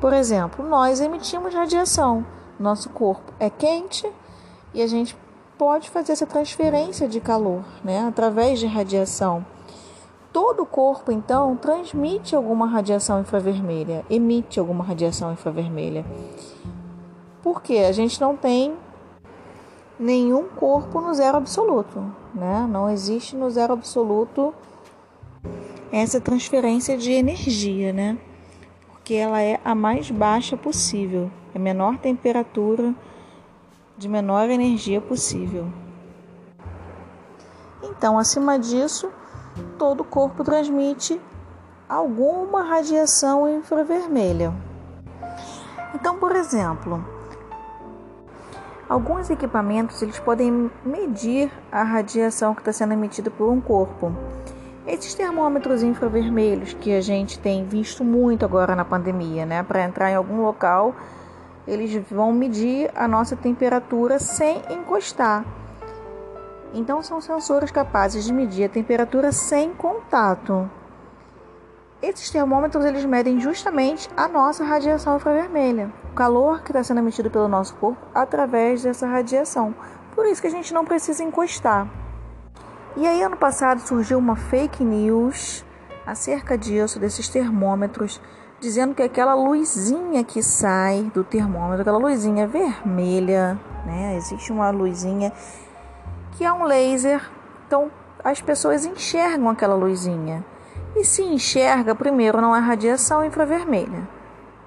Por 0.00 0.12
exemplo, 0.12 0.64
nós 0.66 1.00
emitimos 1.00 1.52
radiação. 1.52 2.24
Nosso 2.58 2.88
corpo 2.90 3.32
é 3.38 3.50
quente 3.50 4.10
e 4.72 4.82
a 4.82 4.86
gente 4.86 5.16
pode 5.56 5.90
fazer 5.90 6.12
essa 6.12 6.26
transferência 6.26 7.08
de 7.08 7.20
calor, 7.20 7.64
né, 7.82 8.06
através 8.06 8.60
de 8.60 8.66
radiação. 8.66 9.44
Todo 10.32 10.62
o 10.62 10.66
corpo, 10.66 11.10
então, 11.10 11.56
transmite 11.56 12.36
alguma 12.36 12.66
radiação 12.66 13.20
infravermelha, 13.20 14.04
emite 14.08 14.60
alguma 14.60 14.84
radiação 14.84 15.32
infravermelha. 15.32 16.04
Porque 17.42 17.78
a 17.78 17.92
gente 17.92 18.20
não 18.20 18.36
tem 18.36 18.76
nenhum 19.98 20.44
corpo 20.48 21.00
no 21.00 21.12
zero 21.12 21.38
absoluto, 21.38 22.04
né? 22.34 22.68
Não 22.70 22.88
existe 22.88 23.34
no 23.34 23.50
zero 23.50 23.72
absoluto 23.72 24.54
essa 25.90 26.20
transferência 26.20 26.96
de 26.96 27.10
energia, 27.10 27.92
né? 27.92 28.18
Porque 29.08 29.16
ela 29.16 29.40
é 29.40 29.58
a 29.64 29.74
mais 29.74 30.10
baixa 30.10 30.54
possível, 30.54 31.30
a 31.54 31.58
menor 31.58 31.96
temperatura 31.96 32.94
de 33.96 34.06
menor 34.06 34.50
energia 34.50 35.00
possível. 35.00 35.72
Então, 37.82 38.18
acima 38.18 38.58
disso, 38.58 39.10
todo 39.78 40.02
o 40.02 40.04
corpo 40.04 40.44
transmite 40.44 41.18
alguma 41.88 42.62
radiação 42.62 43.48
infravermelha. 43.48 44.52
Então, 45.94 46.18
por 46.18 46.36
exemplo, 46.36 47.02
alguns 48.90 49.30
equipamentos 49.30 50.02
eles 50.02 50.18
podem 50.18 50.70
medir 50.84 51.50
a 51.72 51.82
radiação 51.82 52.54
que 52.54 52.60
está 52.60 52.74
sendo 52.74 52.92
emitida 52.92 53.30
por 53.30 53.48
um 53.48 53.58
corpo. 53.58 54.12
Esses 54.88 55.14
termômetros 55.14 55.82
infravermelhos 55.82 56.72
que 56.72 56.94
a 56.94 57.00
gente 57.02 57.38
tem 57.38 57.66
visto 57.66 58.02
muito 58.02 58.46
agora 58.46 58.74
na 58.74 58.86
pandemia, 58.86 59.44
né, 59.44 59.62
para 59.62 59.84
entrar 59.84 60.10
em 60.10 60.14
algum 60.14 60.40
local 60.40 60.96
eles 61.66 61.94
vão 62.10 62.32
medir 62.32 62.90
a 62.94 63.06
nossa 63.06 63.36
temperatura 63.36 64.18
sem 64.18 64.62
encostar. 64.70 65.44
Então 66.72 67.02
são 67.02 67.20
sensores 67.20 67.70
capazes 67.70 68.24
de 68.24 68.32
medir 68.32 68.64
a 68.64 68.68
temperatura 68.70 69.30
sem 69.30 69.74
contato. 69.74 70.70
Esses 72.00 72.30
termômetros 72.30 72.82
eles 72.86 73.04
medem 73.04 73.38
justamente 73.40 74.08
a 74.16 74.26
nossa 74.26 74.64
radiação 74.64 75.16
infravermelha, 75.16 75.92
o 76.10 76.14
calor 76.14 76.62
que 76.62 76.70
está 76.70 76.82
sendo 76.82 77.00
emitido 77.00 77.30
pelo 77.30 77.48
nosso 77.48 77.74
corpo 77.74 78.00
através 78.14 78.82
dessa 78.82 79.06
radiação. 79.06 79.74
Por 80.14 80.24
isso 80.24 80.40
que 80.40 80.48
a 80.48 80.50
gente 80.50 80.72
não 80.72 80.86
precisa 80.86 81.22
encostar. 81.22 81.86
E 82.98 83.06
aí 83.06 83.22
ano 83.22 83.36
passado 83.36 83.80
surgiu 83.80 84.18
uma 84.18 84.34
fake 84.34 84.82
news 84.82 85.64
acerca 86.04 86.58
disso, 86.58 86.98
desses 86.98 87.28
termômetros 87.28 88.20
dizendo 88.58 88.92
que 88.92 89.04
aquela 89.04 89.34
luzinha 89.34 90.24
que 90.24 90.42
sai 90.42 91.08
do 91.14 91.22
termômetro, 91.22 91.82
aquela 91.82 91.98
luzinha 91.98 92.44
vermelha, 92.48 93.56
né? 93.86 94.16
Existe 94.16 94.50
uma 94.50 94.70
luzinha 94.70 95.32
que 96.32 96.44
é 96.44 96.52
um 96.52 96.64
laser, 96.64 97.22
então 97.68 97.88
as 98.24 98.40
pessoas 98.40 98.84
enxergam 98.84 99.48
aquela 99.48 99.76
luzinha. 99.76 100.44
E 100.96 101.04
se 101.04 101.22
enxerga, 101.22 101.94
primeiro, 101.94 102.40
não 102.40 102.56
é 102.56 102.58
radiação 102.58 103.24
infravermelha. 103.24 104.08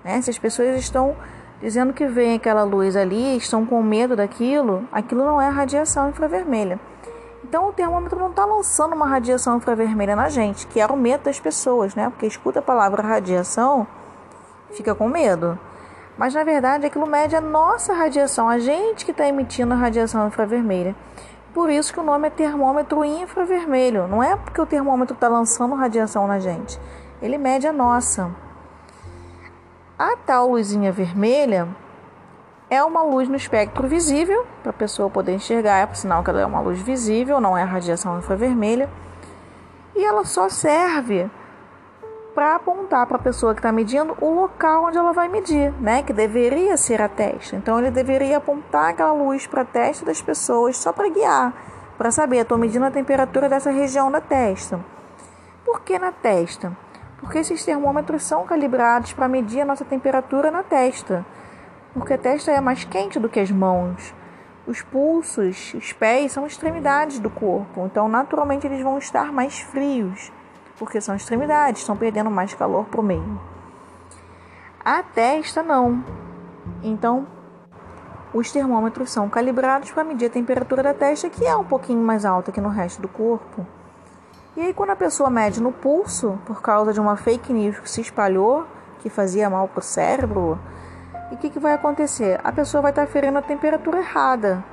Né? 0.05 0.21
Se 0.21 0.29
as 0.29 0.39
pessoas 0.39 0.79
estão 0.79 1.17
dizendo 1.59 1.91
que 1.91 2.07
vem 2.07 2.35
aquela 2.35 2.63
luz 2.63 2.95
ali, 2.95 3.35
estão 3.35 3.65
com 3.65 3.83
medo 3.83 4.15
daquilo, 4.15 4.87
aquilo 4.89 5.25
não 5.25 5.41
é 5.41 5.49
radiação 5.49 6.07
infravermelha. 6.07 6.79
Então 7.43 7.69
o 7.69 7.73
termômetro 7.73 8.19
não 8.19 8.29
está 8.29 8.45
lançando 8.45 8.93
uma 8.93 9.07
radiação 9.07 9.57
infravermelha 9.57 10.15
na 10.15 10.29
gente, 10.29 10.67
que 10.67 10.79
era 10.79 10.93
o 10.93 10.97
medo 10.97 11.23
das 11.23 11.39
pessoas, 11.39 11.95
né? 11.95 12.09
Porque 12.09 12.25
escuta 12.25 12.59
a 12.59 12.61
palavra 12.61 13.01
radiação, 13.01 13.87
fica 14.71 14.93
com 14.93 15.07
medo. 15.07 15.57
Mas 16.17 16.33
na 16.33 16.43
verdade 16.43 16.85
aquilo 16.85 17.07
mede 17.07 17.35
a 17.35 17.41
nossa 17.41 17.93
radiação, 17.93 18.47
a 18.47 18.59
gente 18.59 19.05
que 19.05 19.11
está 19.11 19.27
emitindo 19.27 19.73
a 19.73 19.77
radiação 19.77 20.27
infravermelha. 20.27 20.95
Por 21.53 21.69
isso 21.69 21.91
que 21.91 21.99
o 21.99 22.03
nome 22.03 22.27
é 22.27 22.31
termômetro 22.31 23.03
infravermelho. 23.03 24.07
Não 24.07 24.23
é 24.23 24.35
porque 24.35 24.61
o 24.61 24.65
termômetro 24.65 25.15
está 25.15 25.27
lançando 25.27 25.75
radiação 25.75 26.25
na 26.25 26.39
gente. 26.39 26.79
Ele 27.21 27.37
mede 27.37 27.67
a 27.67 27.73
nossa. 27.73 28.31
A 29.99 30.15
tal 30.15 30.49
luzinha 30.49 30.91
vermelha 30.91 31.67
é 32.71 32.81
uma 32.81 33.03
luz 33.03 33.27
no 33.27 33.35
espectro 33.35 33.85
visível, 33.85 34.47
para 34.63 34.69
a 34.69 34.73
pessoa 34.73 35.09
poder 35.09 35.33
enxergar, 35.33 35.79
é 35.79 35.85
por 35.85 35.97
sinal 35.97 36.23
que 36.23 36.29
ela 36.29 36.39
é 36.39 36.45
uma 36.45 36.61
luz 36.61 36.79
visível, 36.79 37.41
não 37.41 37.57
é 37.57 37.63
radiação 37.63 38.17
infravermelha. 38.17 38.89
E 39.93 40.01
ela 40.05 40.23
só 40.23 40.47
serve 40.47 41.29
para 42.33 42.55
apontar 42.55 43.05
para 43.07 43.17
a 43.17 43.21
pessoa 43.21 43.53
que 43.53 43.59
está 43.59 43.73
medindo 43.73 44.15
o 44.21 44.33
local 44.33 44.85
onde 44.85 44.97
ela 44.97 45.11
vai 45.11 45.27
medir, 45.27 45.73
né? 45.81 46.01
Que 46.01 46.13
deveria 46.13 46.77
ser 46.77 47.01
a 47.01 47.09
testa. 47.09 47.57
Então 47.57 47.77
ele 47.77 47.91
deveria 47.91 48.37
apontar 48.37 48.91
aquela 48.91 49.11
luz 49.11 49.45
para 49.45 49.63
a 49.63 49.65
testa 49.65 50.05
das 50.05 50.21
pessoas 50.21 50.77
só 50.77 50.93
para 50.93 51.09
guiar, 51.09 51.53
para 51.97 52.09
saber, 52.09 52.37
estou 52.37 52.57
medindo 52.57 52.85
a 52.85 52.91
temperatura 52.91 53.49
dessa 53.49 53.69
região 53.69 54.09
da 54.09 54.21
testa. 54.21 54.79
Por 55.65 55.81
que 55.81 55.99
na 55.99 56.13
testa? 56.13 56.71
Porque 57.19 57.39
esses 57.39 57.65
termômetros 57.65 58.23
são 58.23 58.45
calibrados 58.45 59.11
para 59.11 59.27
medir 59.27 59.59
a 59.59 59.65
nossa 59.65 59.83
temperatura 59.83 60.49
na 60.49 60.63
testa 60.63 61.25
porque 61.93 62.13
a 62.13 62.17
testa 62.17 62.51
é 62.51 62.61
mais 62.61 62.83
quente 62.83 63.19
do 63.19 63.29
que 63.29 63.39
as 63.39 63.51
mãos. 63.51 64.13
Os 64.65 64.81
pulsos, 64.81 65.73
os 65.73 65.91
pés 65.93 66.31
são 66.31 66.45
extremidades 66.45 67.19
do 67.19 67.29
corpo, 67.29 67.85
então 67.85 68.07
naturalmente 68.07 68.67
eles 68.67 68.81
vão 68.81 68.97
estar 68.97 69.31
mais 69.31 69.59
frios, 69.59 70.31
porque 70.77 71.01
são 71.01 71.15
extremidades, 71.15 71.81
estão 71.81 71.97
perdendo 71.97 72.29
mais 72.29 72.53
calor 72.53 72.85
para 72.85 73.01
o 73.01 73.03
meio. 73.03 73.41
A 74.83 75.03
testa 75.03 75.61
não. 75.61 76.03
Então, 76.83 77.27
os 78.33 78.51
termômetros 78.51 79.11
são 79.11 79.27
calibrados 79.29 79.91
para 79.91 80.03
medir 80.03 80.27
a 80.27 80.29
temperatura 80.29 80.81
da 80.81 80.93
testa, 80.93 81.29
que 81.29 81.45
é 81.45 81.55
um 81.55 81.65
pouquinho 81.65 82.01
mais 82.01 82.23
alta 82.23 82.51
que 82.51 82.61
no 82.61 82.69
resto 82.69 83.01
do 83.01 83.07
corpo. 83.07 83.65
E 84.55 84.61
aí, 84.61 84.73
quando 84.73 84.91
a 84.91 84.95
pessoa 84.95 85.29
mede 85.29 85.61
no 85.61 85.71
pulso, 85.71 86.39
por 86.45 86.61
causa 86.61 86.93
de 86.93 86.99
uma 86.99 87.15
fake 87.15 87.51
news 87.51 87.79
que 87.79 87.89
se 87.89 88.01
espalhou, 88.01 88.65
que 88.99 89.09
fazia 89.09 89.49
mal 89.49 89.67
para 89.67 89.79
o 89.79 89.83
cérebro, 89.83 90.59
e 91.31 91.35
o 91.35 91.37
que, 91.37 91.49
que 91.49 91.59
vai 91.59 91.73
acontecer? 91.73 92.39
A 92.43 92.51
pessoa 92.51 92.81
vai 92.81 92.91
estar 92.91 93.07
ferindo 93.07 93.37
a 93.37 93.41
temperatura 93.41 93.99
errada. 93.99 94.63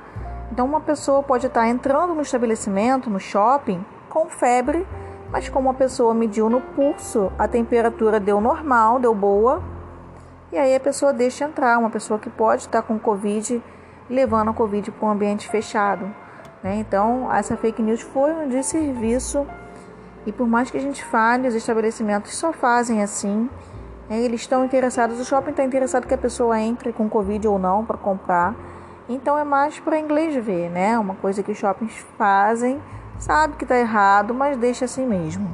Então, 0.51 0.65
uma 0.65 0.81
pessoa 0.81 1.23
pode 1.23 1.47
estar 1.47 1.67
entrando 1.67 2.13
no 2.13 2.21
estabelecimento, 2.21 3.09
no 3.09 3.19
shopping, 3.19 3.83
com 4.09 4.27
febre, 4.27 4.85
mas 5.31 5.47
como 5.47 5.69
a 5.69 5.73
pessoa 5.73 6.13
mediu 6.13 6.49
no 6.49 6.59
pulso, 6.59 7.31
a 7.37 7.47
temperatura 7.47 8.19
deu 8.19 8.41
normal, 8.41 8.99
deu 8.99 9.15
boa, 9.15 9.61
e 10.51 10.57
aí 10.57 10.75
a 10.75 10.79
pessoa 10.79 11.13
deixa 11.13 11.45
entrar. 11.45 11.77
Uma 11.77 11.89
pessoa 11.89 12.19
que 12.19 12.29
pode 12.29 12.63
estar 12.63 12.81
com 12.81 12.99
Covid, 12.99 13.63
levando 14.09 14.49
a 14.49 14.53
Covid 14.53 14.91
para 14.91 15.07
um 15.07 15.11
ambiente 15.11 15.47
fechado. 15.47 16.13
Né? 16.63 16.77
Então, 16.77 17.31
essa 17.31 17.55
fake 17.55 17.81
news 17.81 18.01
foi 18.01 18.33
um 18.33 18.49
desserviço. 18.49 19.45
E 20.25 20.31
por 20.31 20.47
mais 20.47 20.69
que 20.69 20.77
a 20.77 20.81
gente 20.81 21.05
fale, 21.05 21.47
os 21.47 21.55
estabelecimentos 21.55 22.35
só 22.35 22.51
fazem 22.51 23.01
assim. 23.03 23.49
É, 24.09 24.19
eles 24.19 24.41
estão 24.41 24.65
interessados, 24.65 25.19
o 25.19 25.25
shopping 25.25 25.51
está 25.51 25.63
interessado 25.63 26.07
que 26.07 26.13
a 26.13 26.17
pessoa 26.17 26.59
entre 26.59 26.91
com 26.91 27.07
Covid 27.07 27.47
ou 27.47 27.59
não 27.59 27.85
para 27.85 27.97
comprar. 27.97 28.55
Então 29.07 29.37
é 29.37 29.43
mais 29.43 29.79
para 29.79 29.99
inglês 29.99 30.35
ver, 30.43 30.69
né? 30.69 30.97
Uma 30.97 31.13
coisa 31.15 31.43
que 31.43 31.51
os 31.51 31.57
shoppings 31.57 31.93
fazem, 32.17 32.81
sabe 33.19 33.55
que 33.55 33.63
está 33.63 33.77
errado, 33.77 34.33
mas 34.33 34.57
deixa 34.57 34.85
assim 34.85 35.05
mesmo. 35.05 35.47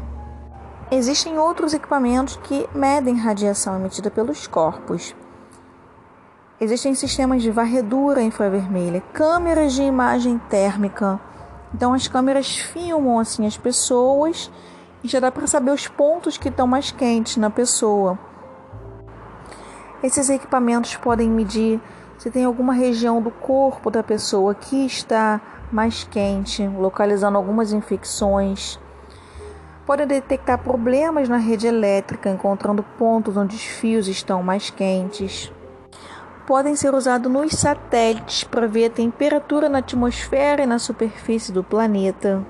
Existem 0.90 1.38
outros 1.38 1.74
equipamentos 1.74 2.38
que 2.44 2.70
medem 2.74 3.18
radiação 3.18 3.76
emitida 3.76 4.10
pelos 4.10 4.48
corpos. 4.48 5.14
Existem 6.62 6.96
sistemas 6.96 7.42
de 7.42 7.52
varredura 7.52 8.22
infravermelha, 8.22 9.02
câmeras 9.12 9.74
de 9.74 9.84
imagem 9.84 10.38
térmica. 10.50 11.20
Então 11.74 11.94
as 11.94 12.08
câmeras 12.08 12.58
filmam 12.58 13.20
assim 13.20 13.46
as 13.46 13.58
pessoas 13.58 14.50
e 15.04 15.10
já 15.10 15.20
dá 15.20 15.30
para 15.30 15.48
saber 15.48 15.72
os 15.72 15.90
pontos 15.90 16.38
que 16.38 16.48
estão 16.48 16.66
mais 16.66 16.92
quentes 16.92 17.36
na 17.36 17.50
pessoa. 17.50 18.18
Esses 20.06 20.30
equipamentos 20.30 20.96
podem 20.98 21.28
medir 21.28 21.82
se 22.20 22.30
tem 22.30 22.46
alguma 22.46 22.74
região 22.74 23.20
do 23.20 23.32
corpo 23.32 23.90
da 23.90 24.04
pessoa 24.04 24.54
que 24.54 24.86
está 24.86 25.42
mais 25.72 26.04
quente, 26.04 26.68
localizando 26.68 27.40
algumas 27.40 27.74
infecções. 27.74 28.80
Podem 29.84 30.06
detectar 30.06 30.60
problemas 30.60 31.28
na 31.28 31.38
rede 31.38 31.66
elétrica, 31.66 32.30
encontrando 32.30 32.84
pontos 33.00 33.36
onde 33.36 33.56
os 33.56 33.64
fios 33.64 34.08
estão 34.08 34.44
mais 34.44 34.70
quentes. 34.70 35.52
Podem 36.46 36.76
ser 36.76 36.94
usados 36.94 37.32
nos 37.32 37.54
satélites 37.54 38.44
para 38.44 38.68
ver 38.68 38.86
a 38.86 38.92
temperatura 38.92 39.68
na 39.68 39.80
atmosfera 39.80 40.62
e 40.62 40.68
na 40.68 40.78
superfície 40.78 41.52
do 41.52 41.64
planeta. 41.64 42.46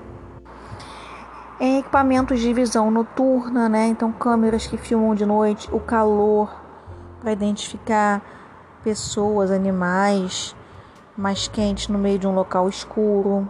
Em 1.58 1.78
equipamentos 1.78 2.38
de 2.38 2.52
visão 2.52 2.90
noturna, 2.90 3.66
né? 3.66 3.86
Então 3.86 4.12
câmeras 4.12 4.66
que 4.66 4.76
filmam 4.76 5.14
de 5.14 5.24
noite 5.24 5.70
o 5.72 5.80
calor 5.80 6.65
para 7.26 7.32
identificar 7.32 8.22
pessoas, 8.84 9.50
animais 9.50 10.54
mais 11.16 11.48
quentes 11.48 11.88
no 11.88 11.98
meio 11.98 12.20
de 12.20 12.26
um 12.28 12.32
local 12.32 12.68
escuro. 12.68 13.48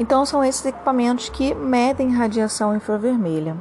Então, 0.00 0.26
são 0.26 0.42
esses 0.42 0.66
equipamentos 0.66 1.28
que 1.28 1.54
medem 1.54 2.12
radiação 2.12 2.74
infravermelha. 2.74 3.56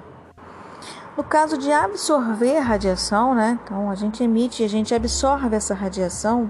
No 1.16 1.24
caso 1.24 1.56
de 1.56 1.72
absorver 1.72 2.58
radiação, 2.58 3.36
né? 3.36 3.60
Então, 3.64 3.92
a 3.92 3.96
gente 3.96 4.24
emite 4.24 4.64
e 4.64 4.66
a 4.66 4.70
gente 4.70 4.96
absorve 4.96 5.56
essa 5.56 5.76
radiação. 5.76 6.50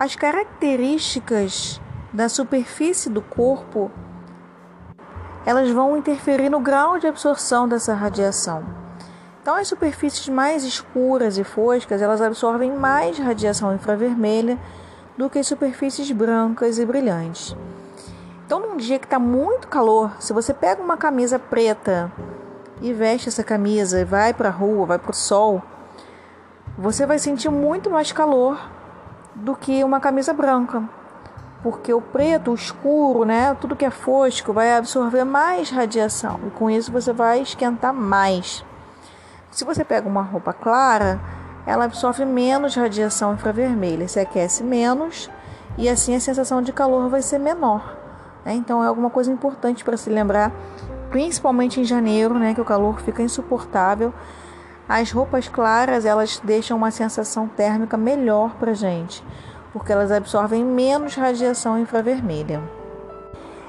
as 0.00 0.16
características 0.16 1.82
da 2.10 2.30
superfície 2.30 3.10
do 3.10 3.20
corpo 3.20 3.90
elas 5.44 5.70
vão 5.70 5.98
interferir 5.98 6.48
no 6.48 6.60
grau 6.60 6.98
de 6.98 7.06
absorção 7.06 7.68
dessa 7.68 7.92
radiação. 7.92 8.83
Então, 9.44 9.56
as 9.56 9.68
superfícies 9.68 10.26
mais 10.26 10.64
escuras 10.64 11.36
e 11.36 11.44
foscas, 11.44 12.00
elas 12.00 12.22
absorvem 12.22 12.72
mais 12.72 13.18
radiação 13.18 13.74
infravermelha 13.74 14.58
do 15.18 15.28
que 15.28 15.38
as 15.38 15.46
superfícies 15.46 16.10
brancas 16.10 16.78
e 16.78 16.86
brilhantes. 16.86 17.54
Então, 18.46 18.58
num 18.58 18.78
dia 18.78 18.98
que 18.98 19.04
está 19.04 19.18
muito 19.18 19.68
calor, 19.68 20.12
se 20.18 20.32
você 20.32 20.54
pega 20.54 20.82
uma 20.82 20.96
camisa 20.96 21.38
preta 21.38 22.10
e 22.80 22.90
veste 22.94 23.28
essa 23.28 23.44
camisa 23.44 24.00
e 24.00 24.04
vai 24.04 24.32
para 24.32 24.48
a 24.48 24.50
rua, 24.50 24.86
vai 24.86 24.98
para 24.98 25.10
o 25.10 25.14
sol, 25.14 25.62
você 26.78 27.04
vai 27.04 27.18
sentir 27.18 27.50
muito 27.50 27.90
mais 27.90 28.12
calor 28.12 28.58
do 29.34 29.54
que 29.54 29.84
uma 29.84 30.00
camisa 30.00 30.32
branca 30.32 30.88
porque 31.62 31.92
o 31.92 32.00
preto, 32.00 32.50
o 32.50 32.54
escuro, 32.54 33.26
né, 33.26 33.54
tudo 33.60 33.76
que 33.76 33.84
é 33.84 33.90
fosco 33.90 34.54
vai 34.54 34.74
absorver 34.74 35.24
mais 35.24 35.68
radiação 35.68 36.40
e 36.46 36.50
com 36.50 36.70
isso 36.70 36.90
você 36.90 37.12
vai 37.12 37.42
esquentar 37.42 37.92
mais. 37.92 38.64
Se 39.54 39.64
você 39.64 39.84
pega 39.84 40.08
uma 40.08 40.20
roupa 40.20 40.52
clara, 40.52 41.20
ela 41.64 41.84
absorve 41.84 42.24
menos 42.24 42.74
radiação 42.74 43.34
infravermelha, 43.34 44.08
se 44.08 44.18
aquece 44.18 44.64
menos 44.64 45.30
e 45.78 45.88
assim 45.88 46.16
a 46.16 46.18
sensação 46.18 46.60
de 46.60 46.72
calor 46.72 47.08
vai 47.08 47.22
ser 47.22 47.38
menor. 47.38 47.96
Né? 48.44 48.54
Então 48.54 48.82
é 48.82 48.88
alguma 48.88 49.10
coisa 49.10 49.30
importante 49.30 49.84
para 49.84 49.96
se 49.96 50.10
lembrar, 50.10 50.50
principalmente 51.08 51.80
em 51.80 51.84
janeiro, 51.84 52.36
né, 52.36 52.52
que 52.52 52.60
o 52.60 52.64
calor 52.64 53.00
fica 53.00 53.22
insuportável. 53.22 54.12
As 54.88 55.12
roupas 55.12 55.48
claras 55.48 56.04
elas 56.04 56.40
deixam 56.42 56.76
uma 56.76 56.90
sensação 56.90 57.46
térmica 57.46 57.96
melhor 57.96 58.56
para 58.56 58.74
gente 58.74 59.24
porque 59.72 59.92
elas 59.92 60.10
absorvem 60.10 60.64
menos 60.64 61.14
radiação 61.14 61.78
infravermelha. 61.78 62.60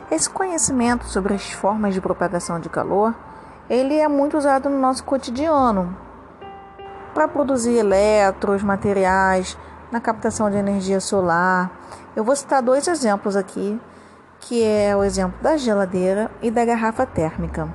Esse 0.09 0.29
conhecimento 0.29 1.05
sobre 1.05 1.35
as 1.35 1.51
formas 1.51 1.93
de 1.93 2.01
propagação 2.01 2.59
de 2.59 2.69
calor, 2.69 3.15
ele 3.69 3.95
é 3.95 4.07
muito 4.07 4.37
usado 4.37 4.69
no 4.69 4.79
nosso 4.79 5.03
cotidiano 5.03 5.95
para 7.13 7.27
produzir 7.27 7.77
elétrons, 7.77 8.61
materiais, 8.61 9.57
na 9.91 9.99
captação 9.99 10.49
de 10.49 10.57
energia 10.57 10.99
solar. 10.99 11.71
Eu 12.15 12.23
vou 12.23 12.35
citar 12.35 12.61
dois 12.61 12.87
exemplos 12.87 13.35
aqui, 13.35 13.79
que 14.39 14.63
é 14.63 14.95
o 14.95 15.03
exemplo 15.03 15.41
da 15.41 15.57
geladeira 15.57 16.29
e 16.41 16.51
da 16.51 16.65
garrafa 16.65 17.05
térmica. 17.05 17.67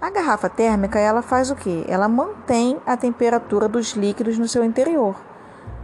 A 0.00 0.10
garrafa 0.10 0.48
térmica, 0.48 0.98
ela 0.98 1.22
faz 1.22 1.50
o 1.50 1.56
que? 1.56 1.84
Ela 1.88 2.08
mantém 2.08 2.78
a 2.86 2.96
temperatura 2.96 3.68
dos 3.68 3.94
líquidos 3.94 4.38
no 4.38 4.46
seu 4.46 4.64
interior. 4.64 5.16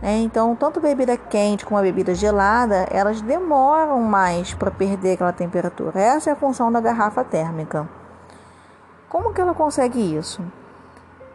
É, 0.00 0.16
então, 0.18 0.54
tanto 0.54 0.80
bebida 0.80 1.16
quente 1.16 1.64
como 1.64 1.78
a 1.78 1.82
bebida 1.82 2.14
gelada, 2.14 2.87
elas 2.90 3.20
demoram 3.20 4.00
mais 4.02 4.54
para 4.54 4.70
perder 4.70 5.14
aquela 5.14 5.32
temperatura. 5.32 5.99
Essa 5.99 6.30
é 6.30 6.32
a 6.32 6.37
função 6.37 6.70
da 6.70 6.80
garrafa 6.80 7.25
térmica. 7.25 7.88
Como 9.14 9.33
que 9.33 9.40
ela 9.40 9.54
consegue 9.54 10.00
isso? 10.00 10.42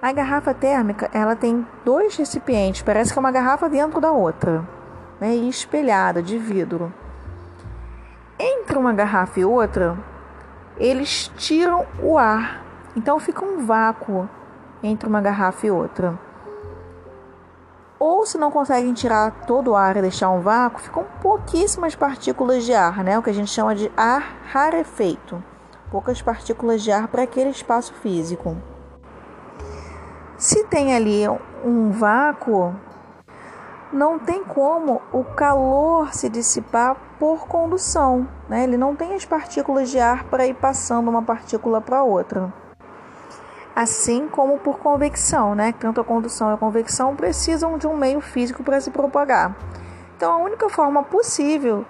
A 0.01 0.11
garrafa 0.11 0.53
térmica, 0.53 1.09
ela 1.13 1.33
tem 1.33 1.65
dois 1.85 2.13
recipientes, 2.17 2.81
parece 2.81 3.13
que 3.13 3.17
é 3.17 3.21
uma 3.21 3.31
garrafa 3.31 3.69
dentro 3.69 4.01
da 4.01 4.11
outra, 4.11 4.67
né, 5.17 5.33
espelhada 5.33 6.21
de 6.21 6.37
vidro. 6.37 6.93
Entre 8.37 8.77
uma 8.77 8.91
garrafa 8.91 9.39
e 9.39 9.45
outra, 9.45 9.97
eles 10.75 11.31
tiram 11.37 11.85
o 12.03 12.17
ar, 12.17 12.65
então 12.97 13.17
fica 13.17 13.45
um 13.45 13.65
vácuo 13.65 14.29
entre 14.83 15.07
uma 15.07 15.21
garrafa 15.21 15.65
e 15.65 15.71
outra. 15.71 16.19
Ou 17.97 18.25
se 18.25 18.37
não 18.37 18.51
conseguem 18.51 18.91
tirar 18.91 19.45
todo 19.47 19.71
o 19.71 19.75
ar 19.77 19.95
e 19.95 20.01
deixar 20.01 20.29
um 20.31 20.41
vácuo, 20.41 20.81
ficam 20.81 21.05
pouquíssimas 21.21 21.95
partículas 21.95 22.65
de 22.65 22.73
ar, 22.73 23.05
né? 23.05 23.17
O 23.17 23.23
que 23.23 23.29
a 23.29 23.33
gente 23.33 23.49
chama 23.49 23.73
de 23.73 23.89
ar 23.95 24.35
rarefeito. 24.51 25.41
Poucas 25.91 26.21
partículas 26.21 26.81
de 26.81 26.91
ar 26.91 27.07
para 27.07 27.23
aquele 27.23 27.49
espaço 27.49 27.93
físico. 27.95 28.55
Se 30.37 30.63
tem 30.65 30.95
ali 30.95 31.23
um 31.63 31.91
vácuo, 31.91 32.75
não 33.91 34.19
tem 34.19 34.43
como 34.43 35.01
o 35.11 35.23
calor 35.23 36.13
se 36.13 36.29
dissipar 36.29 36.95
por 37.19 37.47
condução, 37.47 38.27
né? 38.47 38.63
Ele 38.63 38.77
não 38.77 38.95
tem 38.95 39.13
as 39.13 39.25
partículas 39.25 39.89
de 39.89 39.99
ar 39.99 40.25
para 40.25 40.45
ir 40.45 40.53
passando 40.53 41.09
uma 41.09 41.23
partícula 41.23 41.81
para 41.81 42.03
outra 42.03 42.53
assim 43.79 44.27
como 44.27 44.57
por 44.57 44.77
convecção, 44.77 45.55
né? 45.55 45.73
Tanto 45.79 46.01
a 46.01 46.03
condução 46.03 46.51
e 46.51 46.53
a 46.53 46.57
convecção 46.57 47.15
precisam 47.15 47.77
de 47.77 47.87
um 47.87 47.95
meio 47.95 48.19
físico 48.19 48.61
para 48.61 48.81
se 48.81 48.91
propagar. 48.91 49.55
Então, 50.17 50.33
a 50.33 50.37
única 50.37 50.67
forma 50.67 51.01
possível 51.01 51.85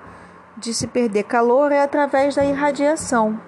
de 0.55 0.71
se 0.71 0.85
perder 0.85 1.23
calor 1.23 1.71
é 1.71 1.81
através 1.81 2.35
da 2.35 2.45
irradiação. 2.45 3.41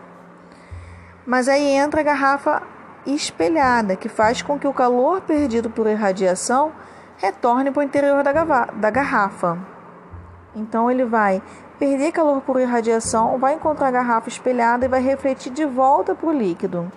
Mas 1.31 1.47
aí 1.47 1.63
entra 1.65 2.01
a 2.01 2.03
garrafa 2.03 2.61
espelhada, 3.05 3.95
que 3.95 4.09
faz 4.09 4.41
com 4.41 4.59
que 4.59 4.67
o 4.67 4.73
calor 4.73 5.21
perdido 5.21 5.69
por 5.69 5.87
irradiação 5.87 6.73
retorne 7.15 7.71
para 7.71 7.79
o 7.79 7.83
interior 7.83 8.21
da 8.21 8.89
garrafa. 8.89 9.57
Então, 10.53 10.91
ele 10.91 11.05
vai 11.05 11.41
perder 11.79 12.11
calor 12.11 12.41
por 12.41 12.59
irradiação, 12.59 13.37
vai 13.37 13.53
encontrar 13.53 13.87
a 13.87 13.91
garrafa 13.91 14.27
espelhada 14.27 14.83
e 14.83 14.89
vai 14.89 15.01
refletir 15.01 15.53
de 15.53 15.63
volta 15.63 16.13
para 16.13 16.27
o 16.27 16.33
líquido. 16.33 16.91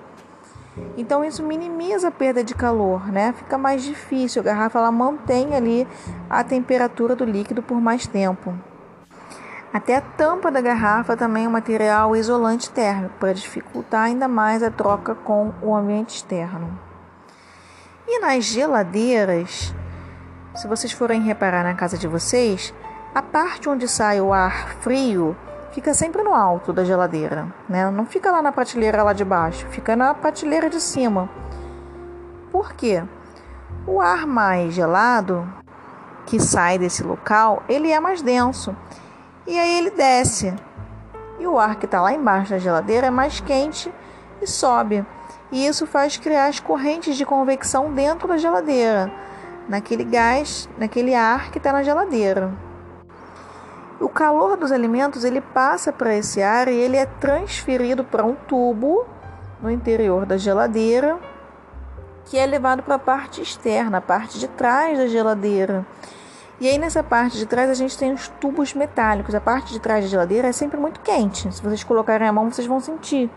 Então 0.97 1.25
isso 1.25 1.41
minimiza 1.41 2.09
a 2.09 2.11
perda 2.11 2.43
de 2.43 2.57
calor, 2.57 3.07
né? 3.13 3.33
Fica 3.37 3.57
mais 3.57 3.85
difícil. 3.85 4.43
A 4.43 4.45
garrafa 4.47 4.81
ela 4.81 4.91
mantém 4.91 5.55
ali 5.55 5.87
a 6.29 6.43
temperatura 6.43 7.15
do 7.15 7.25
líquido 7.25 7.63
por 7.63 7.81
mais 7.81 8.09
tempo. 8.09 8.53
Até 9.75 9.97
a 9.97 10.01
tampa 10.01 10.53
da 10.53 10.61
garrafa 10.61 11.17
também 11.17 11.47
é 11.47 11.49
um 11.49 11.51
material 11.51 12.15
isolante 12.15 12.71
térmico 12.71 13.15
para 13.19 13.35
dificultar 13.35 14.05
ainda 14.05 14.29
mais 14.29 14.63
a 14.63 14.71
troca 14.71 15.17
com 15.17 15.53
o 15.61 15.75
ambiente 15.75 16.15
externo. 16.15 16.79
E 18.07 18.21
nas 18.21 18.45
geladeiras, 18.45 19.75
se 20.55 20.69
vocês 20.69 20.93
forem 20.93 21.23
reparar 21.23 21.65
na 21.65 21.75
casa 21.75 21.99
de 21.99 22.07
vocês, 22.07 22.73
a 23.13 23.21
parte 23.21 23.69
onde 23.69 23.89
sai 23.89 24.21
o 24.21 24.33
ar 24.33 24.77
frio 24.77 25.37
fica 25.73 25.93
sempre 25.93 26.23
no 26.23 26.33
alto 26.33 26.73
da 26.73 26.85
geladeira, 26.85 27.53
né? 27.69 27.91
Não 27.91 28.07
fica 28.07 28.31
lá 28.31 28.41
na 28.41 28.53
prateleira 28.53 29.03
lá 29.03 29.13
de 29.13 29.25
baixo, 29.25 29.67
fica 29.71 29.97
na 29.97 30.15
prateleira 30.15 30.71
de 30.71 30.81
cima. 30.81 31.29
Por 32.53 32.75
quê? 32.75 33.03
O 33.89 34.01
ar 34.01 34.25
mais 34.25 34.73
gelado 34.73 35.53
que 36.27 36.39
sai 36.39 36.79
desse 36.79 37.03
local, 37.03 37.65
ele 37.69 37.91
é 37.91 37.99
mais 37.99 38.23
denso. 38.23 38.73
E 39.47 39.59
aí 39.59 39.79
ele 39.79 39.91
desce. 39.91 40.55
E 41.39 41.47
o 41.47 41.59
ar 41.59 41.77
que 41.77 41.85
está 41.85 42.01
lá 42.01 42.13
embaixo 42.13 42.51
da 42.51 42.59
geladeira 42.59 43.09
é 43.09 43.11
mais 43.11 43.41
quente 43.41 43.93
e 44.41 44.47
sobe. 44.47 45.05
E 45.53 45.67
isso 45.67 45.87
faz 45.87 46.17
criar 46.17 46.47
as 46.47 46.61
correntes 46.61 47.17
de 47.17 47.27
convecção 47.27 47.93
dentro 47.93 48.27
da 48.27 48.39
geladeira, 48.39 49.13
naquele 49.69 50.05
gás, 50.05 50.69
naquele 50.79 51.15
ar 51.15 51.51
que 51.51 51.59
está 51.59 51.73
na 51.73 51.83
geladeira. 51.83 52.53
O 54.01 54.09
calor 54.09 54.57
dos 54.57 54.73
alimentos 54.73 55.25
ele 55.25 55.41
passa 55.41 55.93
para 55.93 56.15
esse 56.15 56.43
ar 56.43 56.69
e 56.69 56.75
ele 56.75 56.97
é 56.97 57.07
transferido 57.07 58.03
para 58.03 58.25
um 58.25 58.35
tubo 58.35 59.07
no 59.63 59.71
interior 59.71 60.27
da 60.27 60.37
geladeira, 60.37 61.19
que 62.25 62.39
é 62.39 62.47
levado 62.47 62.83
para 62.83 62.97
a 62.97 62.99
parte 62.99 63.41
externa, 63.41 63.99
a 63.99 64.01
parte 64.01 64.39
de 64.39 64.49
trás 64.49 64.99
da 64.99 65.07
geladeira. 65.07 65.87
E 66.65 66.67
aí 66.67 66.79
nessa 66.79 67.03
parte 67.03 67.37
de 67.37 67.45
trás 67.45 67.69
a 67.69 67.75
gente 67.75 67.99
tem 67.99 68.11
os 68.11 68.27
tubos 68.41 68.73
metálicos. 68.73 69.35
A 69.35 69.41
parte 69.41 69.71
de 69.71 69.79
trás 69.79 70.03
da 70.03 70.11
geladeira 70.11 70.49
é 70.49 70.53
sempre 70.53 70.81
muito 70.81 70.99
quente. 71.01 71.55
Se 71.55 71.61
vocês 71.61 71.85
colocarem 71.85 72.27
a 72.27 72.33
mão, 72.33 72.51
vocês 72.51 72.67
vão 72.67 72.81
sentir. 72.81 73.31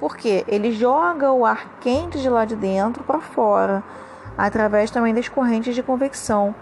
Porque 0.00 0.44
ele 0.48 0.72
joga 0.72 1.30
o 1.30 1.46
ar 1.46 1.78
quente 1.78 2.20
de 2.20 2.28
lá 2.28 2.44
de 2.44 2.56
dentro 2.56 3.04
para 3.04 3.20
fora, 3.20 3.84
através 4.36 4.90
também 4.90 5.14
das 5.14 5.28
correntes 5.28 5.76
de 5.76 5.82
convecção. 5.84 6.52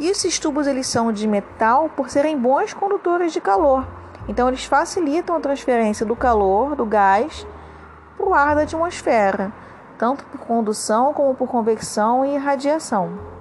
E 0.00 0.08
esses 0.08 0.38
tubos 0.38 0.66
eles 0.66 0.86
são 0.86 1.12
de 1.12 1.28
metal 1.28 1.90
por 1.94 2.08
serem 2.08 2.38
bons 2.38 2.72
condutores 2.72 3.34
de 3.34 3.40
calor. 3.42 3.86
Então 4.26 4.48
eles 4.48 4.64
facilitam 4.64 5.36
a 5.36 5.40
transferência 5.40 6.06
do 6.06 6.16
calor, 6.16 6.74
do 6.74 6.86
gás, 6.86 7.46
para 8.16 8.26
o 8.26 8.32
ar 8.32 8.56
da 8.56 8.62
atmosfera, 8.62 9.52
tanto 9.98 10.24
por 10.24 10.40
condução 10.40 11.12
como 11.12 11.34
por 11.34 11.48
convecção 11.48 12.24
e 12.24 12.38
radiação. 12.38 13.35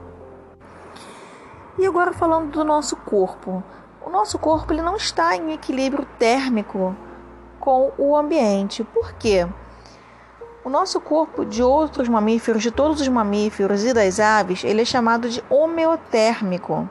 E 1.78 1.86
agora 1.86 2.14
falando 2.14 2.52
do 2.52 2.64
nosso 2.64 2.96
corpo. 2.96 3.64
O 4.06 4.10
nosso 4.10 4.38
corpo 4.40 4.72
ele 4.72 4.82
não 4.82 4.96
está 4.96 5.36
em 5.36 5.52
equilíbrio 5.52 6.06
térmico 6.18 6.96
com 7.60 7.92
o 7.98 8.16
ambiente. 8.16 8.84
Por 8.84 9.14
quê? 9.14 9.48
O 10.64 10.70
nosso 10.70 11.00
corpo 11.02 11.46
de 11.46 11.62
outros 11.62 12.08
mamíferos, 12.08 12.64
de 12.64 12.72
todos 12.72 13.02
os 13.02 13.08
mamíferos 13.08 13.84
e 13.84 13.94
das 13.94 14.20
aves, 14.20 14.64
ele 14.64 14.82
é 14.82 14.86
chamado 14.86 15.30
de 15.30 15.44
homeotérmico. 15.50 16.90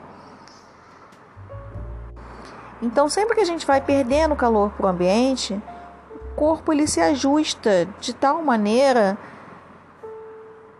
Então, 2.81 3.09
sempre 3.09 3.35
que 3.35 3.41
a 3.41 3.45
gente 3.45 3.65
vai 3.65 3.81
perdendo 3.81 4.35
calor 4.35 4.71
para 4.71 4.85
o 4.85 4.89
ambiente, 4.89 5.61
o 6.13 6.35
corpo 6.35 6.71
ele 6.71 6.87
se 6.87 7.01
ajusta 7.01 7.87
de 7.99 8.13
tal 8.13 8.41
maneira, 8.43 9.17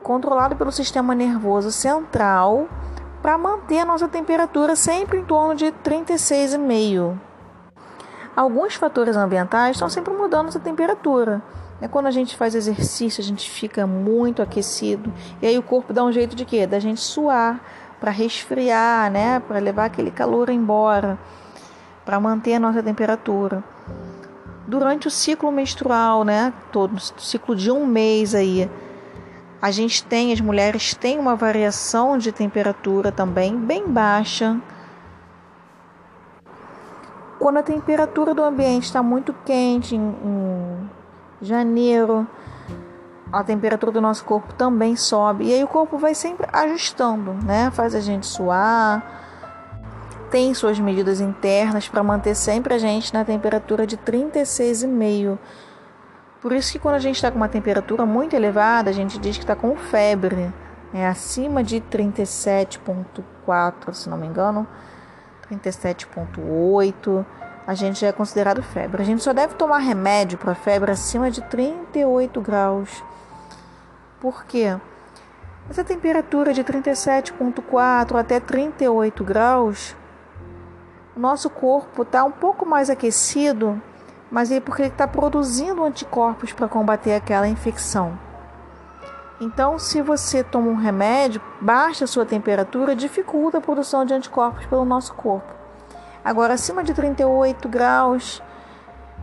controlado 0.04 0.56
pelo 0.56 0.72
sistema 0.72 1.15
nervoso 1.15 1.72
central, 1.72 2.68
para 3.26 3.40
manter 3.40 3.80
a 3.80 3.86
nossa 3.86 4.08
temperatura 4.08 4.76
sempre 4.76 5.18
em 5.18 5.26
torno 5.26 5.56
de 5.56 5.72
36,5. 5.84 7.18
Alguns 8.36 8.76
fatores 8.76 9.16
ambientais 9.16 9.78
estão 9.78 9.90
sempre 9.90 10.14
mudando 10.14 10.50
essa 10.50 10.60
temperatura. 10.60 11.42
É 11.82 11.88
quando 11.88 12.06
a 12.06 12.12
gente 12.12 12.38
faz 12.38 12.54
exercício, 12.54 13.24
a 13.24 13.26
gente 13.26 13.50
fica 13.50 13.88
muito 13.88 14.44
aquecido 14.44 15.12
e 15.42 15.48
aí 15.48 15.58
o 15.58 15.64
corpo 15.64 15.92
dá 15.92 16.04
um 16.04 16.12
jeito 16.12 16.36
de 16.36 16.46
quê? 16.46 16.68
Da 16.68 16.78
gente 16.78 17.02
suar 17.02 17.60
para 18.00 18.12
resfriar, 18.12 19.10
né? 19.10 19.40
Para 19.40 19.58
levar 19.58 19.86
aquele 19.86 20.12
calor 20.12 20.52
embora, 20.52 21.18
para 22.06 22.20
manter 22.20 22.54
a 22.54 22.60
nossa 22.60 22.84
temperatura. 22.84 23.64
Durante 24.68 25.08
o 25.08 25.12
ciclo 25.12 25.52
menstrual, 25.52 26.24
né? 26.24 26.54
Todo 26.72 27.00
ciclo 27.18 27.56
de 27.56 27.72
um 27.72 27.88
mês 27.88 28.36
aí, 28.36 28.70
a 29.62 29.72
gente 29.72 30.04
tem, 30.04 30.32
as 30.32 30.41
mulheres 30.41 30.94
têm 30.94 31.18
uma 31.18 31.36
variação 31.36 32.18
de 32.18 32.32
temperatura 32.32 33.12
também 33.12 33.58
bem 33.58 33.88
baixa. 33.88 34.60
Quando 37.39 37.58
a 37.58 37.63
temperatura 37.63 38.34
do 38.34 38.44
ambiente 38.44 38.84
está 38.84 39.02
muito 39.02 39.34
quente, 39.46 39.96
em, 39.96 40.00
em 40.00 40.89
janeiro, 41.41 42.28
a 43.32 43.44
temperatura 43.44 43.91
do 43.91 44.02
nosso 44.02 44.24
corpo 44.24 44.54
também 44.54 44.96
sobe. 44.96 45.46
E 45.46 45.54
aí 45.54 45.63
o 45.63 45.68
corpo 45.68 45.98
vai 45.98 46.15
sempre 46.15 46.48
ajustando, 46.52 47.34
né? 47.46 47.70
Faz 47.72 47.94
a 47.94 48.00
gente 48.00 48.26
suar, 48.26 49.26
tem 50.30 50.54
suas 50.54 50.80
medidas 50.80 51.20
internas 51.22 51.88
para 51.88 52.04
manter 52.04 52.36
sempre 52.36 52.74
a 52.74 52.78
gente 52.78 53.13
na 53.13 53.24
temperatura 53.24 53.86
de 53.86 53.98
36,5. 53.98 55.38
Por 56.46 56.54
isso 56.54 56.74
que 56.74 56.78
quando 56.78 56.94
a 56.94 57.00
gente 57.00 57.16
está 57.16 57.32
com 57.32 57.38
uma 57.38 57.50
temperatura 57.50 58.06
muito 58.06 58.36
elevada, 58.36 58.92
a 58.92 58.94
gente 58.94 59.18
diz 59.18 59.36
que 59.36 59.44
está 59.44 59.56
com 59.56 59.76
febre, 59.76 60.54
é 60.94 61.08
acima 61.08 61.64
de 61.64 61.82
37,4, 61.82 63.94
se 63.94 64.08
não 64.08 64.16
me 64.16 64.28
engano, 64.28 64.68
37,8 65.52 67.26
a 67.66 67.74
gente 67.74 68.02
já 68.02 68.10
é 68.10 68.12
considerado 68.12 68.62
febre. 68.62 69.02
A 69.02 69.06
gente 69.06 69.24
só 69.24 69.34
deve 69.34 69.56
tomar 69.56 69.80
remédio 69.80 70.38
para 70.38 70.54
febre 70.54 70.92
acima 70.92 71.32
de 71.32 71.42
38 71.42 72.40
graus. 72.42 73.04
Por 74.20 74.46
quê? 74.46 74.78
Essa 75.68 75.84
temperatura 75.84 76.54
de 76.54 76.64
37,4 76.64 78.20
até 78.20 78.40
38 78.40 79.24
graus, 79.24 79.96
o 81.18 81.20
nosso 81.20 81.50
corpo 81.50 82.04
está 82.04 82.24
um 82.24 82.32
pouco 82.32 82.68
mais 82.68 82.92
aquecido, 82.92 83.82
mas 84.36 84.52
é 84.52 84.60
porque 84.60 84.82
ele 84.82 84.89
está 84.89 85.08
produzindo 85.08 85.82
anticorpos 85.82 86.52
para 86.52 86.67
combater 86.67 87.13
aquela 87.13 87.48
infecção. 87.48 88.19
Então, 89.39 89.80
se 89.80 90.02
você 90.02 90.43
toma 90.43 90.67
um 90.67 90.76
remédio, 90.76 91.41
baixa 91.62 92.04
a 92.04 92.08
sua 92.08 92.26
temperatura, 92.26 92.93
dificulta 92.93 93.60
a 93.60 93.62
produção 93.62 94.04
de 94.04 94.13
anticorpos 94.13 94.65
pelo 94.65 94.84
nosso 94.84 95.13
corpo. 95.13 95.48
Agora, 96.21 96.56
acima 96.56 96.84
de 96.84 96.93
38 96.93 97.69
graus, 97.69 98.43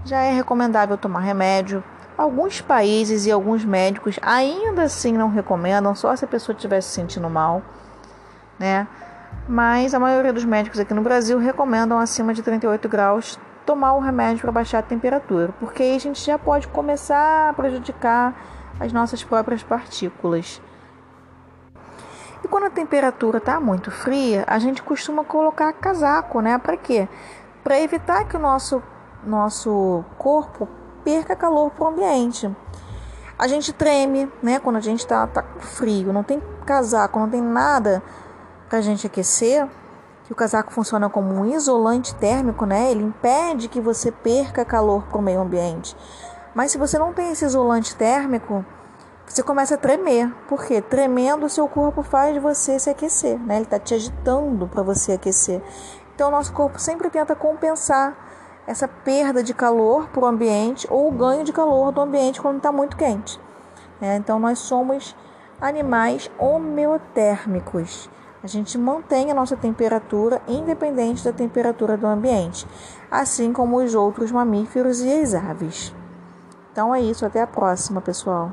já 0.02 0.22
é 0.22 0.32
recomendável 0.32 0.96
tomar 0.96 1.20
remédio. 1.20 1.84
Alguns 2.16 2.62
países 2.62 3.26
e 3.26 3.30
alguns 3.30 3.66
médicos 3.66 4.18
ainda 4.22 4.84
assim 4.84 5.12
não 5.12 5.28
recomendam, 5.28 5.94
só 5.94 6.16
se 6.16 6.24
a 6.24 6.28
pessoa 6.28 6.56
estiver 6.56 6.80
se 6.80 6.88
sentindo 6.88 7.28
mal, 7.28 7.60
né? 8.58 8.88
Mas 9.46 9.92
a 9.92 10.00
maioria 10.00 10.32
dos 10.32 10.46
médicos 10.46 10.80
aqui 10.80 10.94
no 10.94 11.02
Brasil 11.02 11.38
recomendam 11.38 11.98
acima 11.98 12.32
de 12.32 12.42
38 12.42 12.88
graus 12.88 13.38
tomar 13.64 13.94
o 13.94 14.00
remédio 14.00 14.42
para 14.42 14.52
baixar 14.52 14.78
a 14.78 14.82
temperatura, 14.82 15.54
porque 15.58 15.82
aí 15.82 15.96
a 15.96 16.00
gente 16.00 16.24
já 16.24 16.38
pode 16.38 16.68
começar 16.68 17.50
a 17.50 17.52
prejudicar 17.52 18.34
as 18.80 18.92
nossas 18.92 19.22
próprias 19.22 19.62
partículas. 19.62 20.60
E 22.44 22.48
quando 22.48 22.64
a 22.64 22.70
temperatura 22.70 23.38
está 23.38 23.60
muito 23.60 23.90
fria, 23.90 24.44
a 24.46 24.58
gente 24.58 24.82
costuma 24.82 25.24
colocar 25.24 25.72
casaco, 25.72 26.40
né? 26.40 26.58
Para 26.58 26.76
quê? 26.76 27.08
Para 27.62 27.80
evitar 27.80 28.24
que 28.24 28.36
o 28.36 28.40
nosso, 28.40 28.82
nosso 29.24 30.04
corpo 30.18 30.68
perca 31.04 31.36
calor 31.36 31.70
para 31.70 31.84
o 31.84 31.88
ambiente. 31.88 32.50
A 33.38 33.46
gente 33.46 33.72
treme, 33.72 34.30
né? 34.42 34.58
Quando 34.58 34.76
a 34.76 34.80
gente 34.80 35.00
está 35.00 35.26
tá 35.26 35.42
com 35.42 35.60
frio, 35.60 36.12
não 36.12 36.24
tem 36.24 36.42
casaco, 36.66 37.18
não 37.18 37.30
tem 37.30 37.40
nada 37.40 38.02
para 38.68 38.78
a 38.78 38.82
gente 38.82 39.06
aquecer. 39.06 39.68
Que 40.24 40.32
o 40.32 40.36
casaco 40.36 40.72
funciona 40.72 41.10
como 41.10 41.34
um 41.34 41.46
isolante 41.46 42.14
térmico, 42.14 42.64
né? 42.64 42.90
Ele 42.90 43.02
impede 43.02 43.68
que 43.68 43.80
você 43.80 44.10
perca 44.10 44.64
calor 44.64 45.04
para 45.04 45.18
o 45.18 45.22
meio 45.22 45.40
ambiente. 45.40 45.96
Mas 46.54 46.70
se 46.70 46.78
você 46.78 46.98
não 46.98 47.12
tem 47.12 47.32
esse 47.32 47.44
isolante 47.44 47.96
térmico, 47.96 48.64
você 49.26 49.42
começa 49.42 49.76
a 49.76 49.78
tremer. 49.78 50.30
porque 50.48 50.82
Tremendo, 50.82 51.46
o 51.46 51.48
seu 51.48 51.66
corpo 51.66 52.02
faz 52.02 52.40
você 52.40 52.78
se 52.78 52.90
aquecer, 52.90 53.38
né? 53.38 53.56
Ele 53.56 53.64
está 53.64 53.78
te 53.78 53.94
agitando 53.94 54.68
para 54.68 54.82
você 54.82 55.12
aquecer. 55.12 55.62
Então, 56.14 56.30
nosso 56.30 56.52
corpo 56.52 56.78
sempre 56.78 57.08
tenta 57.08 57.34
compensar 57.34 58.14
essa 58.66 58.86
perda 58.86 59.42
de 59.42 59.54
calor 59.54 60.08
para 60.08 60.22
o 60.22 60.26
ambiente 60.26 60.86
ou 60.90 61.08
o 61.08 61.12
ganho 61.12 61.44
de 61.44 61.52
calor 61.52 61.90
do 61.90 62.00
ambiente 62.00 62.40
quando 62.40 62.58
está 62.58 62.70
muito 62.70 62.96
quente. 62.96 63.40
Né? 64.00 64.16
Então, 64.16 64.38
nós 64.38 64.58
somos 64.58 65.16
animais 65.60 66.30
homeotérmicos. 66.38 68.10
A 68.42 68.46
gente 68.48 68.76
mantém 68.76 69.30
a 69.30 69.34
nossa 69.34 69.56
temperatura 69.56 70.42
independente 70.48 71.24
da 71.24 71.32
temperatura 71.32 71.96
do 71.96 72.06
ambiente, 72.06 72.66
assim 73.08 73.52
como 73.52 73.76
os 73.76 73.94
outros 73.94 74.32
mamíferos 74.32 75.00
e 75.00 75.12
as 75.12 75.32
aves. 75.32 75.94
Então 76.72 76.94
é 76.94 77.00
isso, 77.00 77.24
até 77.24 77.40
a 77.40 77.46
próxima, 77.46 78.00
pessoal. 78.00 78.52